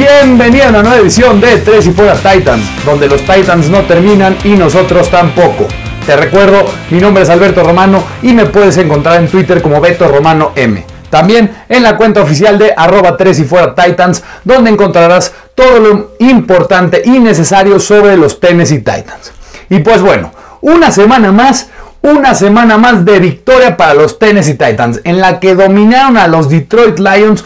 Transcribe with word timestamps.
Bienvenido 0.00 0.64
a 0.64 0.68
una 0.70 0.82
nueva 0.82 0.96
edición 0.96 1.42
de 1.42 1.58
Tres 1.58 1.86
y 1.86 1.90
Fuera 1.90 2.14
Titans, 2.14 2.64
donde 2.86 3.06
los 3.06 3.20
Titans 3.20 3.68
no 3.68 3.82
terminan 3.82 4.34
y 4.44 4.54
nosotros 4.54 5.10
tampoco. 5.10 5.68
Te 6.06 6.16
recuerdo, 6.16 6.64
mi 6.88 6.98
nombre 6.98 7.22
es 7.22 7.28
Alberto 7.28 7.62
Romano 7.62 8.02
y 8.22 8.32
me 8.32 8.46
puedes 8.46 8.78
encontrar 8.78 9.20
en 9.20 9.28
Twitter 9.28 9.60
como 9.60 9.78
Beto 9.78 10.08
Romano 10.08 10.52
M. 10.56 10.86
También 11.10 11.54
en 11.68 11.82
la 11.82 11.98
cuenta 11.98 12.22
oficial 12.22 12.58
de 12.58 12.72
arroba 12.74 13.18
3 13.18 13.40
y 13.40 13.44
fuera 13.44 13.74
Titans, 13.74 14.24
donde 14.42 14.70
encontrarás 14.70 15.34
todo 15.54 15.78
lo 15.78 16.12
importante 16.20 17.02
y 17.04 17.18
necesario 17.18 17.78
sobre 17.78 18.16
los 18.16 18.40
Tennessee 18.40 18.78
Titans. 18.78 19.32
Y 19.68 19.80
pues 19.80 20.00
bueno, 20.00 20.32
una 20.62 20.90
semana 20.92 21.30
más, 21.30 21.68
una 22.00 22.34
semana 22.34 22.78
más 22.78 23.04
de 23.04 23.18
victoria 23.18 23.76
para 23.76 23.92
los 23.92 24.18
Tennessee 24.18 24.54
Titans, 24.54 25.02
en 25.04 25.20
la 25.20 25.40
que 25.40 25.54
dominaron 25.54 26.16
a 26.16 26.26
los 26.26 26.48
Detroit 26.48 26.98
Lions 26.98 27.44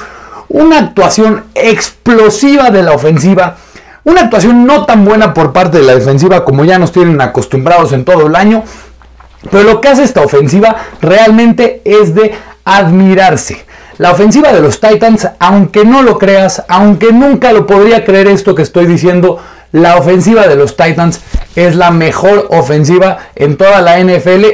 una 0.48 0.79
actuación 0.79 1.45
explosiva 1.55 2.71
de 2.71 2.83
la 2.83 2.93
ofensiva, 2.93 3.57
una 4.05 4.23
actuación 4.23 4.67
no 4.67 4.84
tan 4.84 5.05
buena 5.05 5.33
por 5.33 5.53
parte 5.53 5.79
de 5.79 5.84
la 5.84 5.95
defensiva 5.95 6.45
como 6.45 6.65
ya 6.65 6.79
nos 6.79 6.93
tienen 6.93 7.20
acostumbrados 7.20 7.93
en 7.93 8.05
todo 8.05 8.27
el 8.27 8.37
año, 8.37 8.62
pero 9.51 9.65
lo 9.65 9.80
que 9.80 9.89
hace 9.89 10.05
esta 10.05 10.23
ofensiva 10.23 10.77
realmente 11.01 11.83
es 11.84 12.15
de 12.15 12.34
admirarse. 12.65 13.65
La 13.98 14.11
ofensiva 14.11 14.53
de 14.53 14.61
los 14.61 14.80
Titans, 14.80 15.29
aunque 15.39 15.84
no 15.84 16.03
lo 16.03 16.19
creas, 16.19 16.65
aunque 16.69 17.12
nunca 17.12 17.53
lo 17.53 17.67
podría 17.67 18.05
creer 18.05 18.27
esto 18.27 18.55
que 18.55 18.62
estoy 18.62 18.86
diciendo, 18.86 19.39
la 19.70 19.97
ofensiva 19.97 20.48
de 20.48 20.56
los 20.56 20.77
Titans 20.77 21.20
es 21.55 21.77
la 21.77 21.91
mejor 21.91 22.48
ofensiva 22.51 23.19
en 23.36 23.56
toda 23.56 23.81
la 23.83 23.98
NFL 24.01 24.45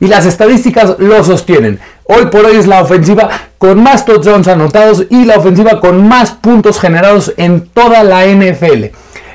y 0.00 0.06
las 0.06 0.26
estadísticas 0.26 0.96
lo 0.98 1.22
sostienen. 1.24 1.80
Hoy 2.12 2.26
por 2.26 2.44
hoy 2.44 2.56
es 2.56 2.66
la 2.66 2.82
ofensiva 2.82 3.28
con 3.56 3.80
más 3.80 4.04
touchdowns 4.04 4.48
anotados 4.48 5.04
y 5.10 5.26
la 5.26 5.36
ofensiva 5.36 5.80
con 5.80 6.08
más 6.08 6.32
puntos 6.32 6.80
generados 6.80 7.32
en 7.36 7.68
toda 7.68 8.02
la 8.02 8.26
NFL. 8.26 8.86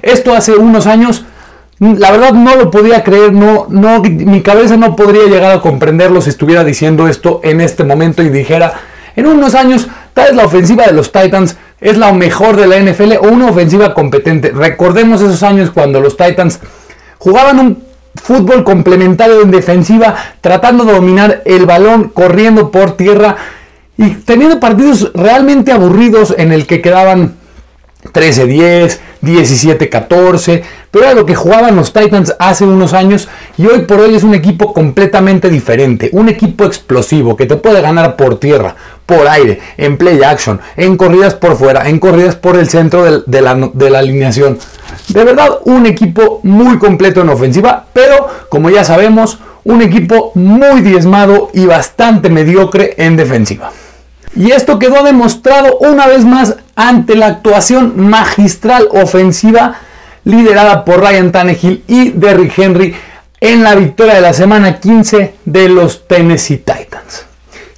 Esto 0.02 0.36
hace 0.36 0.52
unos 0.52 0.86
años, 0.86 1.24
la 1.80 2.12
verdad 2.12 2.34
no 2.34 2.58
lo 2.58 2.70
podía 2.72 3.02
creer, 3.02 3.32
no, 3.32 3.68
no, 3.70 4.02
mi 4.02 4.42
cabeza 4.42 4.76
no 4.76 4.94
podría 4.98 5.24
llegar 5.24 5.54
a 5.54 5.62
comprenderlo 5.62 6.20
si 6.20 6.32
estuviera 6.32 6.66
diciendo 6.66 7.08
esto 7.08 7.40
en 7.46 7.62
este 7.62 7.86
momento 7.86 8.22
y 8.22 8.28
dijera, 8.28 8.74
en 9.16 9.28
unos 9.28 9.56
años, 9.56 9.88
tal 10.14 10.26
vez 10.28 10.36
la 10.36 10.44
ofensiva 10.44 10.86
de 10.86 10.92
los 10.92 11.14
Titans 11.14 11.56
es 11.80 11.98
la 11.98 12.12
mejor 12.12 12.58
de 12.58 12.68
la 12.68 12.78
NFL 12.78 13.14
o 13.22 13.30
una 13.30 13.46
ofensiva 13.52 13.94
competente. 13.94 14.52
Recordemos 14.52 15.22
esos 15.22 15.44
años 15.44 15.72
cuando 15.72 16.02
los 16.02 16.18
Titans 16.18 16.60
jugaban 17.20 17.58
un 17.58 17.84
fútbol 18.26 18.64
complementario 18.64 19.44
en 19.44 19.52
defensiva, 19.52 20.16
tratando 20.42 20.84
de 20.84 20.94
dominar 20.94 21.44
el 21.46 21.68
balón, 21.68 22.10
corriendo 22.10 22.72
por 22.72 22.98
tierra 22.98 23.36
y 23.98 24.10
teniendo 24.10 24.60
partidos 24.60 25.12
realmente 25.14 25.72
aburridos 25.72 26.34
en 26.36 26.52
el 26.52 26.66
que 26.66 26.82
quedaban 26.82 27.36
13-10, 28.12 28.98
17-14, 29.22 30.64
pero 30.90 31.06
era 31.06 31.14
lo 31.14 31.28
que 31.28 31.36
jugaban 31.36 31.76
los 31.76 31.94
Titans 31.94 32.36
hace 32.40 32.66
unos 32.66 32.94
años 32.94 33.28
y 33.58 33.68
hoy 33.68 33.82
por 33.82 34.00
hoy 34.00 34.16
es 34.16 34.24
un 34.24 34.34
equipo 34.34 34.74
completamente 34.74 35.52
diferente, 35.52 36.10
un 36.12 36.28
equipo 36.28 36.66
explosivo 36.66 37.36
que 37.36 37.46
te 37.46 37.58
puede 37.58 37.82
ganar 37.82 38.16
por 38.16 38.40
tierra, 38.40 38.76
por 39.06 39.28
aire, 39.28 39.60
en 39.78 39.98
play 39.98 40.24
action, 40.24 40.60
en 40.78 40.98
corridas 40.98 41.36
por 41.36 41.56
fuera, 41.56 41.88
en 41.88 42.00
corridas 42.00 42.36
por 42.36 42.58
el 42.58 42.68
centro 42.70 43.24
de, 43.24 43.42
la, 43.42 43.70
de 43.72 43.90
la 43.92 44.00
alineación. 44.00 44.58
De 45.10 45.24
verdad, 45.24 45.60
un 45.66 45.86
equipo 45.86 46.40
muy 46.44 46.78
completo 46.78 47.22
en 47.22 47.30
ofensiva, 47.30 47.86
pero 47.94 48.28
como 48.50 48.70
ya 48.70 48.84
sabemos, 48.84 49.40
un 49.64 49.82
equipo 49.82 50.32
muy 50.36 50.82
diezmado 50.82 51.50
y 51.54 51.66
bastante 51.66 52.30
mediocre 52.30 52.94
en 52.98 53.16
defensiva. 53.16 53.72
Y 54.36 54.52
esto 54.52 54.80
quedó 54.80 55.04
demostrado 55.04 55.78
una 55.80 56.08
vez 56.08 56.26
más 56.26 56.56
ante 56.76 57.16
la 57.16 57.28
actuación 57.28 57.94
magistral 58.10 58.90
ofensiva 58.92 59.76
liderada 60.26 60.84
por 60.84 61.00
Ryan 61.00 61.32
Tannehill 61.32 61.84
y 61.88 62.10
Derrick 62.10 62.58
Henry 62.58 62.96
en 63.40 63.64
la 63.64 63.76
victoria 63.76 64.16
de 64.16 64.22
la 64.22 64.34
semana 64.34 64.80
15 64.80 65.36
de 65.46 65.70
los 65.70 66.08
Tennessee 66.08 66.58
Titans 66.58 67.26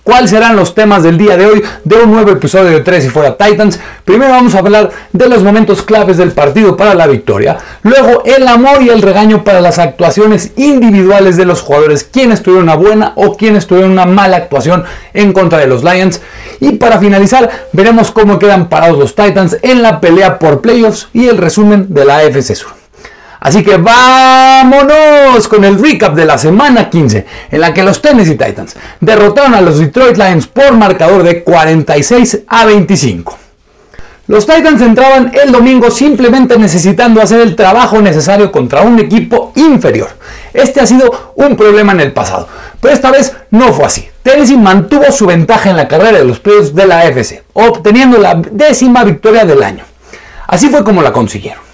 cuáles 0.07 0.29
serán 0.29 0.55
los 0.55 0.73
temas 0.73 1.03
del 1.03 1.17
día 1.17 1.35
de 1.35 1.45
hoy 1.45 1.61
de 1.83 1.97
un 1.97 2.09
nuevo 2.09 2.31
episodio 2.31 2.69
de 2.69 2.79
Tres 2.79 3.03
y 3.03 3.09
Fuera 3.09 3.35
Titans. 3.35 3.77
Primero 4.05 4.31
vamos 4.31 4.55
a 4.55 4.59
hablar 4.59 4.89
de 5.11 5.27
los 5.27 5.43
momentos 5.43 5.81
claves 5.81 6.15
del 6.15 6.31
partido 6.31 6.77
para 6.77 6.93
la 6.93 7.07
victoria. 7.07 7.57
Luego 7.83 8.23
el 8.23 8.47
amor 8.47 8.81
y 8.81 8.87
el 8.87 9.01
regaño 9.01 9.43
para 9.43 9.59
las 9.59 9.79
actuaciones 9.79 10.53
individuales 10.55 11.35
de 11.35 11.43
los 11.43 11.61
jugadores, 11.61 12.05
quienes 12.05 12.41
tuvieron 12.41 12.69
una 12.69 12.77
buena 12.77 13.11
o 13.17 13.35
quienes 13.35 13.67
tuvieron 13.67 13.91
una 13.91 14.05
mala 14.05 14.37
actuación 14.37 14.85
en 15.13 15.33
contra 15.33 15.59
de 15.59 15.67
los 15.67 15.83
Lions. 15.83 16.21
Y 16.61 16.71
para 16.77 16.99
finalizar 16.99 17.67
veremos 17.73 18.11
cómo 18.11 18.39
quedan 18.39 18.69
parados 18.69 18.97
los 18.97 19.13
Titans 19.13 19.57
en 19.61 19.81
la 19.81 19.99
pelea 19.99 20.39
por 20.39 20.61
playoffs 20.61 21.09
y 21.11 21.27
el 21.27 21.37
resumen 21.37 21.87
de 21.89 22.05
la 22.05 22.19
AFC 22.19 22.55
Sur. 22.55 22.86
Así 23.39 23.63
que 23.63 23.77
vámonos 23.77 25.47
con 25.47 25.63
el 25.63 25.81
recap 25.81 26.15
de 26.15 26.25
la 26.25 26.37
semana 26.37 26.89
15, 26.89 27.25
en 27.51 27.61
la 27.61 27.73
que 27.73 27.83
los 27.83 28.01
Tennessee 28.01 28.35
Titans 28.35 28.75
derrotaron 28.99 29.53
a 29.53 29.61
los 29.61 29.79
Detroit 29.79 30.17
Lions 30.17 30.47
por 30.47 30.73
marcador 30.73 31.23
de 31.23 31.43
46 31.43 32.39
a 32.47 32.65
25. 32.65 33.37
Los 34.27 34.45
Titans 34.45 34.81
entraban 34.81 35.31
el 35.41 35.53
domingo 35.53 35.89
simplemente 35.89 36.57
necesitando 36.59 37.21
hacer 37.21 37.39
el 37.39 37.55
trabajo 37.55 38.01
necesario 38.01 38.51
contra 38.51 38.81
un 38.81 38.99
equipo 38.99 39.53
inferior. 39.55 40.09
Este 40.53 40.81
ha 40.81 40.85
sido 40.85 41.33
un 41.35 41.55
problema 41.55 41.93
en 41.93 42.01
el 42.01 42.11
pasado, 42.11 42.49
pero 42.81 42.93
esta 42.93 43.09
vez 43.09 43.33
no 43.51 43.71
fue 43.71 43.85
así. 43.85 44.09
Tennessee 44.23 44.57
mantuvo 44.57 45.09
su 45.13 45.27
ventaja 45.27 45.69
en 45.69 45.77
la 45.77 45.87
carrera 45.87 46.17
de 46.17 46.25
los 46.25 46.39
playoffs 46.39 46.75
de 46.75 46.87
la 46.87 46.99
AFC, 46.99 47.43
obteniendo 47.53 48.17
la 48.17 48.35
décima 48.35 49.05
victoria 49.05 49.45
del 49.45 49.63
año. 49.63 49.85
Así 50.47 50.67
fue 50.67 50.83
como 50.83 51.01
la 51.01 51.13
consiguieron. 51.13 51.66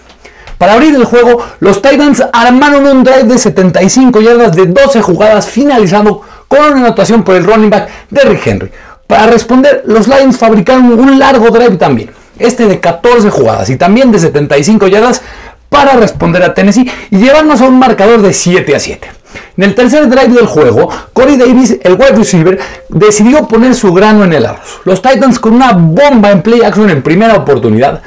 Para 0.63 0.75
abrir 0.75 0.95
el 0.95 1.03
juego, 1.03 1.45
los 1.59 1.81
Titans 1.81 2.23
armaron 2.31 2.87
un 2.87 3.03
drive 3.03 3.25
de 3.25 3.37
75 3.37 4.21
yardas 4.21 4.55
de 4.55 4.67
12 4.67 5.01
jugadas, 5.01 5.45
finalizando 5.45 6.21
con 6.47 6.59
una 6.61 6.85
anotación 6.85 7.21
por 7.25 7.35
el 7.35 7.43
running 7.43 7.69
back 7.69 7.89
Derrick 8.09 8.47
Henry. 8.47 8.71
Para 9.05 9.27
responder, 9.27 9.83
los 9.87 10.07
Lions 10.07 10.37
fabricaron 10.37 10.97
un 10.97 11.19
largo 11.19 11.49
drive 11.49 11.75
también, 11.75 12.11
este 12.39 12.65
de 12.65 12.79
14 12.79 13.29
jugadas 13.29 13.69
y 13.71 13.75
también 13.75 14.09
de 14.13 14.19
75 14.19 14.87
yardas 14.87 15.21
para 15.67 15.97
responder 15.97 16.41
a 16.43 16.53
Tennessee 16.53 16.89
y 17.11 17.17
llevarnos 17.17 17.59
a 17.59 17.67
un 17.67 17.77
marcador 17.77 18.21
de 18.21 18.31
7 18.31 18.73
a 18.73 18.79
7. 18.79 19.11
En 19.57 19.63
el 19.65 19.75
tercer 19.75 20.07
drive 20.07 20.29
del 20.29 20.47
juego, 20.47 20.89
Corey 21.11 21.35
Davis, 21.35 21.77
el 21.81 21.95
wide 21.95 22.15
receiver, 22.15 22.57
decidió 22.87 23.49
poner 23.49 23.75
su 23.75 23.93
grano 23.93 24.23
en 24.23 24.31
el 24.31 24.45
arroz. 24.45 24.79
Los 24.85 25.01
Titans 25.01 25.39
con 25.39 25.55
una 25.55 25.73
bomba 25.73 26.31
en 26.31 26.41
play 26.41 26.61
action 26.61 26.89
en 26.89 27.01
primera 27.01 27.35
oportunidad 27.35 28.01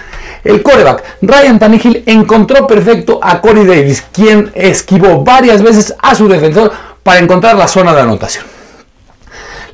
el 0.46 0.62
coreback 0.62 1.02
Ryan 1.22 1.58
Tannehill 1.58 2.02
encontró 2.06 2.66
perfecto 2.66 3.18
a 3.22 3.40
Corey 3.40 3.66
Davis, 3.66 4.04
quien 4.12 4.50
esquivó 4.54 5.24
varias 5.24 5.62
veces 5.62 5.94
a 6.00 6.14
su 6.14 6.28
defensor 6.28 6.72
para 7.02 7.18
encontrar 7.18 7.56
la 7.56 7.68
zona 7.68 7.92
de 7.94 8.00
anotación. 8.02 8.44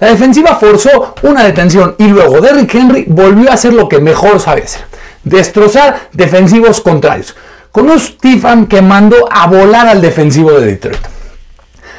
La 0.00 0.08
defensiva 0.08 0.56
forzó 0.56 1.14
una 1.22 1.44
detención 1.44 1.94
y 1.98 2.08
luego 2.08 2.40
Derrick 2.40 2.74
Henry 2.74 3.04
volvió 3.06 3.50
a 3.50 3.54
hacer 3.54 3.72
lo 3.72 3.88
que 3.88 4.00
mejor 4.00 4.40
sabe 4.40 4.64
hacer, 4.64 4.82
destrozar 5.22 6.08
defensivos 6.12 6.80
contrarios, 6.80 7.36
con 7.70 7.88
un 7.88 8.00
Stephen 8.00 8.66
que 8.66 8.82
mandó 8.82 9.28
a 9.30 9.46
volar 9.46 9.86
al 9.86 10.00
defensivo 10.00 10.52
de 10.52 10.66
Detroit. 10.66 10.98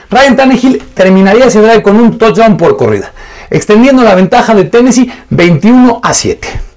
Ryan 0.09 0.35
Tannehill 0.35 0.83
terminaría 0.93 1.45
ese 1.45 1.61
drive 1.61 1.81
con 1.81 1.95
un 1.95 2.17
touchdown 2.17 2.57
por 2.57 2.75
corrida, 2.75 3.11
extendiendo 3.49 4.03
la 4.03 4.15
ventaja 4.15 4.53
de 4.53 4.65
Tennessee 4.65 5.11
21 5.29 6.01
a 6.03 6.13
7. 6.13 6.72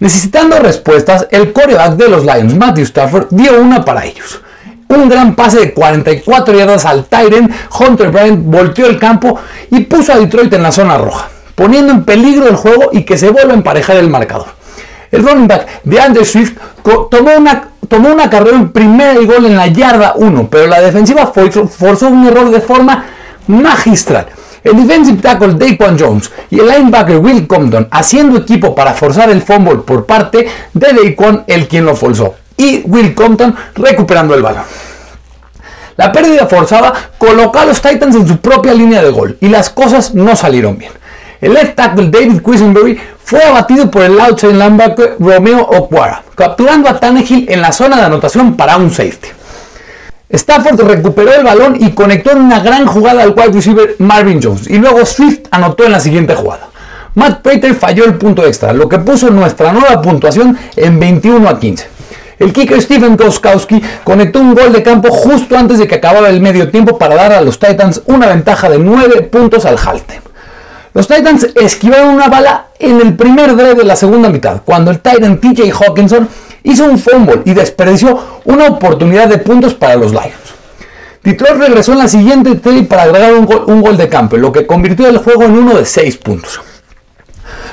Necesitando 0.00 0.58
respuestas, 0.58 1.28
el 1.30 1.52
coreback 1.52 1.92
de 1.92 2.08
los 2.08 2.24
Lions, 2.24 2.54
Matthew 2.56 2.84
Stafford, 2.84 3.26
dio 3.30 3.60
una 3.60 3.84
para 3.84 4.04
ellos. 4.04 4.40
Un 4.88 5.08
gran 5.08 5.34
pase 5.34 5.60
de 5.60 5.74
44 5.74 6.54
yardas 6.54 6.84
al 6.84 7.04
Tyrant, 7.04 7.52
Hunter 7.78 8.10
Bryant 8.10 8.44
volteó 8.44 8.86
el 8.86 8.98
campo 8.98 9.38
y 9.70 9.80
puso 9.80 10.12
a 10.12 10.16
Detroit 10.16 10.52
en 10.52 10.62
la 10.62 10.72
zona 10.72 10.98
roja, 10.98 11.28
poniendo 11.54 11.92
en 11.92 12.04
peligro 12.04 12.48
el 12.48 12.56
juego 12.56 12.90
y 12.92 13.04
que 13.04 13.16
se 13.16 13.30
vuelva 13.30 13.52
a 13.52 13.56
emparejar 13.56 13.96
el 13.96 14.10
marcador. 14.10 14.48
El 15.10 15.24
running 15.24 15.46
back 15.46 15.82
de 15.84 16.00
Andrew 16.00 16.24
Swift 16.24 16.56
tomó 17.10 17.30
una, 17.36 17.68
tomó 17.88 18.12
una 18.12 18.28
carrera 18.28 18.56
en 18.56 18.72
primera 18.72 19.20
y 19.20 19.26
gol 19.26 19.46
en 19.46 19.56
la 19.56 19.68
yarda 19.68 20.14
1, 20.16 20.48
pero 20.50 20.66
la 20.66 20.80
defensiva 20.80 21.26
forzó 21.26 22.08
un 22.08 22.26
error 22.26 22.50
de 22.50 22.60
forma 22.60 23.04
magistral 23.46 24.26
el 24.64 24.76
defensive 24.76 25.20
tackle 25.20 25.54
Daquan 25.54 25.96
Jones 25.98 26.32
y 26.50 26.58
el 26.58 26.66
linebacker 26.66 27.18
Will 27.18 27.46
Compton 27.46 27.86
haciendo 27.90 28.38
equipo 28.38 28.74
para 28.74 28.94
forzar 28.94 29.30
el 29.30 29.42
fumble 29.42 29.76
por 29.76 30.06
parte 30.06 30.48
de 30.72 30.92
Daquan, 30.92 31.44
el 31.46 31.68
quien 31.68 31.84
lo 31.84 31.94
forzó, 31.94 32.34
y 32.56 32.82
Will 32.86 33.14
Compton 33.14 33.54
recuperando 33.74 34.34
el 34.34 34.42
balón. 34.42 34.64
La 35.96 36.10
pérdida 36.10 36.46
forzada 36.46 36.92
colocó 37.18 37.60
a 37.60 37.66
los 37.66 37.80
Titans 37.80 38.16
en 38.16 38.26
su 38.26 38.38
propia 38.38 38.74
línea 38.74 39.02
de 39.02 39.10
gol 39.10 39.36
y 39.40 39.48
las 39.48 39.70
cosas 39.70 40.14
no 40.14 40.34
salieron 40.34 40.76
bien. 40.76 40.92
El 41.40 41.52
left 41.52 41.76
tackle 41.76 42.10
David 42.10 42.40
Quisenberry 42.42 42.98
fue 43.22 43.42
abatido 43.42 43.90
por 43.90 44.02
el 44.02 44.18
outside 44.18 44.54
linebacker 44.54 45.16
Romeo 45.20 45.60
Okwara, 45.60 46.22
capturando 46.34 46.88
a 46.88 46.98
Tannehill 46.98 47.46
en 47.48 47.60
la 47.60 47.70
zona 47.70 47.96
de 47.96 48.02
anotación 48.02 48.56
para 48.56 48.76
un 48.76 48.90
safety. 48.90 49.28
Stafford 50.30 50.80
recuperó 50.80 51.34
el 51.34 51.44
balón 51.44 51.76
y 51.78 51.92
conectó 51.92 52.32
en 52.32 52.38
una 52.38 52.60
gran 52.60 52.86
jugada 52.86 53.22
al 53.22 53.30
wide 53.30 53.52
receiver 53.52 53.96
Marvin 53.98 54.40
Jones 54.42 54.68
y 54.68 54.78
luego 54.78 55.04
Swift 55.04 55.40
anotó 55.50 55.84
en 55.84 55.92
la 55.92 56.00
siguiente 56.00 56.34
jugada. 56.34 56.68
Matt 57.14 57.42
Prater 57.42 57.74
falló 57.74 58.04
el 58.06 58.14
punto 58.14 58.44
extra, 58.44 58.72
lo 58.72 58.88
que 58.88 58.98
puso 58.98 59.30
nuestra 59.30 59.72
nueva 59.72 60.02
puntuación 60.02 60.58
en 60.76 60.98
21 60.98 61.48
a 61.48 61.60
15. 61.60 61.88
El 62.38 62.52
kicker 62.52 62.82
Stephen 62.82 63.16
Goskowski 63.16 63.80
conectó 64.02 64.40
un 64.40 64.54
gol 64.54 64.72
de 64.72 64.82
campo 64.82 65.10
justo 65.10 65.56
antes 65.56 65.78
de 65.78 65.86
que 65.86 65.94
acabara 65.96 66.28
el 66.30 66.40
medio 66.40 66.70
tiempo 66.70 66.98
para 66.98 67.14
dar 67.14 67.32
a 67.32 67.40
los 67.40 67.58
Titans 67.58 68.02
una 68.06 68.26
ventaja 68.26 68.68
de 68.68 68.78
9 68.78 69.22
puntos 69.22 69.64
al 69.66 69.78
halftime. 69.78 70.22
Los 70.94 71.06
Titans 71.06 71.48
esquivaron 71.54 72.14
una 72.14 72.28
bala 72.28 72.66
en 72.78 73.00
el 73.00 73.14
primer 73.14 73.54
drive 73.54 73.74
de 73.74 73.84
la 73.84 73.96
segunda 73.96 74.28
mitad, 74.28 74.62
cuando 74.64 74.90
el 74.90 75.00
Titan 75.00 75.38
TJ 75.38 75.72
Hawkinson 75.72 76.28
hizo 76.64 76.86
un 76.86 76.98
fumble 76.98 77.42
y 77.44 77.54
desperdició 77.54 78.40
una 78.44 78.66
oportunidad 78.66 79.28
de 79.28 79.38
puntos 79.38 79.74
para 79.74 79.94
los 79.94 80.10
Lions. 80.10 80.34
Detroit 81.22 81.56
regresó 81.56 81.92
en 81.92 81.98
la 81.98 82.08
siguiente 82.08 82.56
trade 82.56 82.82
para 82.82 83.04
agregar 83.04 83.32
un 83.34 83.82
gol, 83.82 83.96
de 83.96 84.08
campo, 84.08 84.36
lo 84.36 84.50
que 84.50 84.66
convirtió 84.66 85.08
el 85.08 85.18
juego 85.18 85.44
en 85.44 85.56
uno 85.56 85.74
de 85.74 85.84
6 85.86 86.16
puntos. 86.18 86.60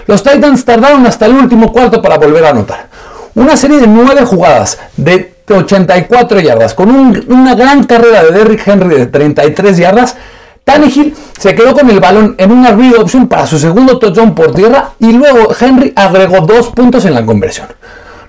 Los 0.07 0.23
Titans 0.23 0.63
tardaron 0.63 1.05
hasta 1.05 1.25
el 1.25 1.33
último 1.33 1.71
cuarto 1.71 2.01
para 2.01 2.17
volver 2.17 2.45
a 2.45 2.49
anotar. 2.49 2.87
Una 3.35 3.57
serie 3.57 3.79
de 3.79 3.87
9 3.87 4.25
jugadas 4.25 4.77
de 4.95 5.33
84 5.49 6.39
yardas 6.39 6.73
con 6.73 6.89
una 7.27 7.55
gran 7.55 7.83
carrera 7.83 8.23
de 8.23 8.31
Derrick 8.31 8.65
Henry 8.65 8.95
de 8.95 9.07
33 9.07 9.77
yardas. 9.77 10.15
Tannehill 10.63 11.13
se 11.37 11.55
quedó 11.55 11.73
con 11.73 11.89
el 11.89 11.99
balón 11.99 12.35
en 12.37 12.51
una 12.51 12.71
read 12.71 12.95
option 12.99 13.27
para 13.27 13.47
su 13.47 13.57
segundo 13.57 13.99
touchdown 13.99 14.35
por 14.35 14.53
tierra 14.53 14.91
y 14.99 15.11
luego 15.11 15.53
Henry 15.59 15.91
agregó 15.95 16.41
2 16.41 16.69
puntos 16.69 17.03
en 17.05 17.15
la 17.15 17.25
conversión. 17.25 17.67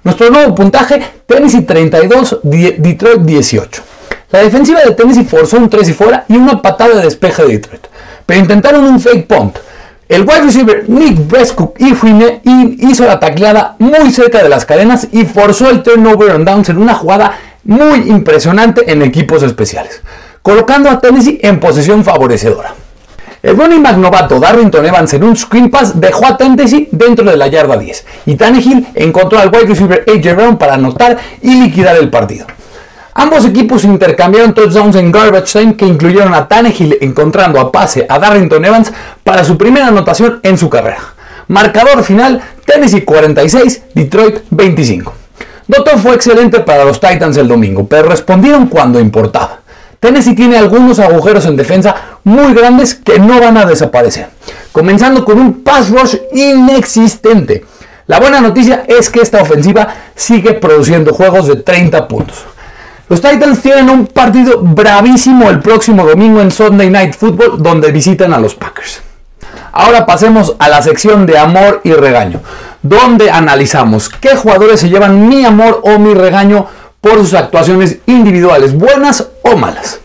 Nuestro 0.05 0.31
nuevo 0.31 0.53
puntaje, 0.53 1.01
Tennessee 1.27 1.63
32, 1.63 2.41
Detroit 2.43 3.21
18. 3.21 3.83
La 4.33 4.41
defensiva 4.41 4.81
de 4.81 4.97
Tennessee 4.97 5.25
forzó 5.25 5.59
un 5.59 5.71
3 5.71 5.91
y 5.91 5.93
fuera 5.93 6.25
y 6.29 6.37
una 6.37 6.61
patada 6.61 6.97
de 6.97 7.03
despeje 7.03 7.43
de 7.43 7.49
Detroit, 7.53 7.87
pero 8.27 8.41
intentaron 8.41 8.85
un 8.85 8.99
fake 8.99 9.29
punt. 9.29 9.59
El 10.09 10.23
wide 10.23 10.43
receiver 10.43 10.85
Nick 10.89 11.29
Brescook 11.29 11.77
hizo 11.79 13.05
la 13.05 13.21
tacleada 13.21 13.77
muy 13.79 14.11
cerca 14.11 14.43
de 14.43 14.49
las 14.49 14.67
cadenas 14.67 15.07
y 15.13 15.25
forzó 15.25 15.71
el 15.71 15.85
turnover 15.85 16.33
on 16.33 16.45
downs 16.45 16.69
en 16.69 16.79
una 16.79 16.95
jugada 16.95 17.39
muy 17.63 18.11
impresionante 18.11 18.91
en 18.91 19.03
equipos 19.03 19.45
especiales, 19.45 20.03
colocando 20.43 20.91
a 20.91 21.01
Tennessee 21.01 21.39
en 21.43 21.61
posición 21.61 22.03
favorecedora. 22.03 22.75
El 23.43 23.57
running 23.57 23.83
back 23.83 23.99
Darrington 24.41 24.87
Evans 24.87 25.15
en 25.15 25.25
un 25.25 25.37
screen 25.37 25.69
pass 25.69 26.01
dejó 26.01 26.27
a 26.27 26.37
Tennessee 26.37 26.89
dentro 26.93 27.29
de 27.29 27.37
la 27.37 27.49
yarda 27.49 27.77
10 27.77 28.07
y 28.27 28.37
Tannehill 28.37 28.87
encontró 28.95 29.41
al 29.41 29.49
wide 29.49 29.67
receiver 29.67 30.05
AJ 30.07 30.37
Brown 30.37 30.57
para 30.57 30.75
anotar 30.75 31.19
y 31.41 31.61
liquidar 31.61 31.97
el 31.97 32.09
partido. 32.09 32.47
Ambos 33.15 33.45
equipos 33.45 33.83
intercambiaron 33.83 34.55
touchdowns 34.55 34.95
en 34.95 35.11
garbage 35.11 35.59
time 35.59 35.77
que 35.77 35.85
incluyeron 35.85 36.33
a 36.35 36.47
Tannehill 36.47 36.99
encontrando 37.01 37.59
a 37.59 37.73
pase 37.73 38.07
a 38.09 38.21
Darrington 38.21 38.65
Evans 38.65 38.93
para 39.25 39.43
su 39.43 39.59
primera 39.59 39.89
anotación 39.89 40.39
en 40.45 40.57
su 40.57 40.71
carrera. 40.71 41.03
Marcador 41.49 42.05
final, 42.05 42.41
Tennessee 42.65 43.03
46, 43.03 43.83
Detroit 43.93 44.43
25. 44.51 45.15
Dotto 45.67 45.99
fue 45.99 46.15
excelente 46.15 46.61
para 46.61 46.85
los 46.85 47.01
Titans 47.01 47.37
el 47.37 47.49
domingo, 47.49 47.89
pero 47.89 48.09
respondieron 48.09 48.67
cuando 48.67 49.01
importaba. 49.01 49.63
Tennessee 49.99 50.35
tiene 50.35 50.57
algunos 50.57 50.99
agujeros 50.99 51.47
en 51.47 51.57
defensa 51.57 51.95
muy 52.25 52.55
grandes 52.55 52.95
que 52.95 53.19
no 53.19 53.41
van 53.41 53.57
a 53.57 53.67
desaparecer, 53.67 54.31
comenzando 54.73 55.25
con 55.25 55.39
un 55.39 55.63
pass 55.63 55.91
rush 55.91 56.17
inexistente. 56.33 57.65
La 58.07 58.21
buena 58.21 58.41
noticia 58.41 58.85
es 58.87 59.11
que 59.11 59.21
esta 59.21 59.43
ofensiva 59.43 59.89
sigue 60.15 60.55
produciendo 60.55 61.13
juegos 61.13 61.47
de 61.47 61.57
30 61.57 62.09
puntos. 62.09 62.45
Los 63.09 63.21
Titans 63.21 63.61
tienen 63.61 63.91
un 63.91 64.07
partido 64.07 64.61
bravísimo 64.63 65.51
el 65.51 65.61
próximo 65.61 66.07
domingo 66.07 66.41
en 66.41 66.51
Sunday 66.51 66.91
Night 66.91 67.15
Football 67.15 67.63
donde 67.63 67.93
visitan 67.93 68.33
a 68.33 68.39
los 68.39 68.55
Packers. 68.55 69.03
Ahora 69.73 70.07
pasemos 70.07 70.55
a 70.59 70.69
la 70.69 70.83
sección 70.83 71.27
de 71.27 71.39
amor 71.39 71.81
y 71.85 71.93
regaño, 71.93 72.41
donde 72.83 73.31
analizamos 73.31 74.09
qué 74.09 74.37
jugadores 74.37 74.81
se 74.81 74.89
llevan 74.89 75.29
mi 75.29 75.45
amor 75.45 75.81
o 75.85 75.99
mi 75.99 76.15
regaño 76.15 76.67
por 77.01 77.17
sus 77.19 77.35
actuaciones 77.35 77.99
individuales, 78.07 78.77
buenas 78.77 79.29
o 79.43 79.57
malas. 79.57 80.01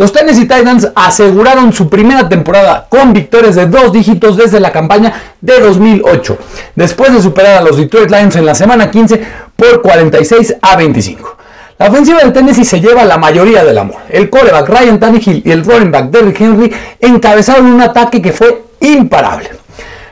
Los 0.00 0.14
Tennessee 0.14 0.48
Titans 0.48 0.88
aseguraron 0.94 1.74
su 1.74 1.90
primera 1.90 2.26
temporada 2.26 2.86
con 2.88 3.12
victorias 3.12 3.54
de 3.54 3.66
dos 3.66 3.92
dígitos 3.92 4.34
desde 4.34 4.58
la 4.58 4.72
campaña 4.72 5.12
de 5.42 5.60
2008, 5.60 6.38
después 6.74 7.12
de 7.12 7.20
superar 7.20 7.58
a 7.58 7.60
los 7.60 7.76
Detroit 7.76 8.10
Lions 8.10 8.34
en 8.36 8.46
la 8.46 8.54
semana 8.54 8.90
15 8.90 9.20
por 9.54 9.82
46 9.82 10.56
a 10.62 10.76
25. 10.76 11.36
La 11.78 11.88
ofensiva 11.90 12.20
de 12.24 12.30
Tennessee 12.30 12.64
se 12.64 12.80
lleva 12.80 13.04
la 13.04 13.18
mayoría 13.18 13.62
del 13.62 13.76
amor. 13.76 13.98
El 14.08 14.30
coreback 14.30 14.70
Ryan 14.70 14.98
Tannehill 14.98 15.42
y 15.44 15.50
el 15.50 15.66
running 15.66 15.92
back 15.92 16.06
Derrick 16.06 16.40
Henry 16.40 16.72
encabezaron 16.98 17.66
un 17.66 17.82
ataque 17.82 18.22
que 18.22 18.32
fue 18.32 18.62
imparable. 18.80 19.59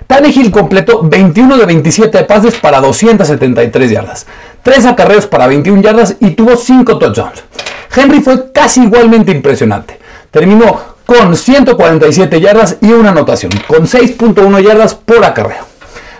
Tannehill 0.08 0.50
completó 0.50 1.02
21 1.02 1.56
de 1.56 1.66
27 1.66 2.24
pases 2.24 2.56
para 2.56 2.80
273 2.80 3.90
yardas, 3.92 4.26
3 4.64 4.86
acarreos 4.86 5.26
para 5.26 5.46
21 5.46 5.80
yardas 5.80 6.16
y 6.18 6.30
tuvo 6.30 6.56
5 6.56 6.98
touchdowns. 6.98 7.44
Henry 7.94 8.20
fue 8.20 8.50
casi 8.50 8.82
igualmente 8.82 9.30
impresionante. 9.30 10.00
Terminó 10.32 10.80
con 11.06 11.36
147 11.36 12.40
yardas 12.40 12.78
y 12.80 12.90
una 12.90 13.10
anotación, 13.10 13.52
con 13.68 13.86
6.1 13.86 14.60
yardas 14.60 14.96
por 14.96 15.24
acarreo. 15.24 15.68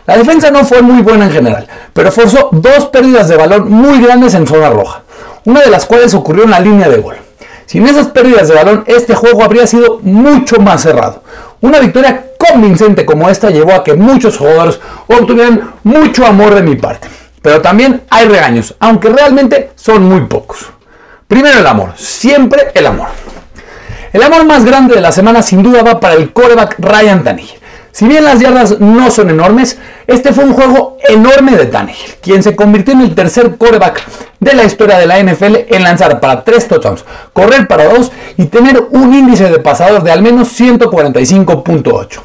La 0.07 0.17
defensa 0.17 0.53
no 0.53 0.65
fue 0.65 0.81
muy 0.83 1.03
buena 1.03 1.25
en 1.25 1.33
general, 1.33 1.67
pero 1.93 2.13
forzó 2.13 2.51
dos 2.53 2.87
pérdidas 2.87 3.29
de 3.29 3.37
balón 3.37 3.69
muy 3.69 4.01
grandes 4.01 4.35
en 4.35 4.47
zona 4.47 4.71
roja 4.71 5.03
una 5.49 5.63
de 5.63 5.71
las 5.71 5.87
cuales 5.87 6.13
ocurrió 6.13 6.45
en 6.45 6.51
la 6.51 6.61
línea 6.61 6.91
de 6.91 6.99
gol. 6.99 7.17
Sin 7.69 7.87
esas 7.87 8.07
pérdidas 8.07 8.49
de 8.49 8.55
balón, 8.55 8.85
este 8.87 9.15
juego 9.15 9.45
habría 9.45 9.67
sido 9.67 10.01
mucho 10.03 10.59
más 10.59 10.81
cerrado. 10.81 11.23
Una 11.61 11.81
victoria 11.81 12.31
convincente 12.39 13.05
como 13.05 13.29
esta 13.29 13.51
llevó 13.51 13.75
a 13.75 13.85
que 13.85 13.93
muchos 13.93 14.39
jugadores 14.39 14.81
obtuvieran 15.07 15.75
mucho 15.83 16.25
amor 16.25 16.55
de 16.55 16.63
mi 16.63 16.77
parte. 16.77 17.09
Pero 17.43 17.61
también 17.61 18.05
hay 18.09 18.27
regaños, 18.27 18.75
aunque 18.81 19.11
realmente 19.11 19.73
son 19.75 20.05
muy 20.05 20.23
pocos. 20.23 20.61
Primero 21.27 21.59
el 21.59 21.67
amor, 21.67 21.93
siempre 21.97 22.73
el 22.73 22.87
amor. 22.87 23.09
El 24.15 24.23
amor 24.23 24.47
más 24.47 24.65
grande 24.65 24.95
de 24.95 25.03
la 25.03 25.13
semana 25.13 25.43
sin 25.43 25.63
duda 25.63 25.83
va 25.83 26.01
para 26.01 26.15
el 26.15 26.33
coreback 26.33 26.77
Ryan 26.79 27.23
Tannehill. 27.23 27.58
Si 27.93 28.07
bien 28.07 28.25
las 28.25 28.41
yardas 28.41 28.79
no 28.81 29.11
son 29.11 29.31
enormes, 29.31 29.79
este 30.07 30.33
fue 30.33 30.45
un 30.45 30.53
juego 30.53 30.99
enorme 31.09 31.57
de 31.57 31.67
Tannehill, 31.67 32.15
quien 32.21 32.43
se 32.43 32.55
convirtió 32.55 32.95
en 32.95 33.01
el 33.01 33.15
tercer 33.15 33.57
quarterback 33.57 34.03
de 34.41 34.55
la 34.55 34.65
historia 34.65 34.99
de 34.99 35.07
la 35.07 35.23
NFL 35.23 35.57
en 35.69 35.83
lanzar 35.83 36.21
para 36.21 36.45
3 36.45 36.69
touchdowns, 36.69 37.05
correr 37.33 37.67
para 37.67 37.93
2 37.93 38.13
y 38.37 38.47
tener 38.47 38.87
un 38.91 39.13
índice 39.13 39.51
de 39.51 39.59
pasador 39.59 40.03
de 40.03 40.13
al 40.13 40.23
menos 40.23 40.59
145.8. 40.61 42.21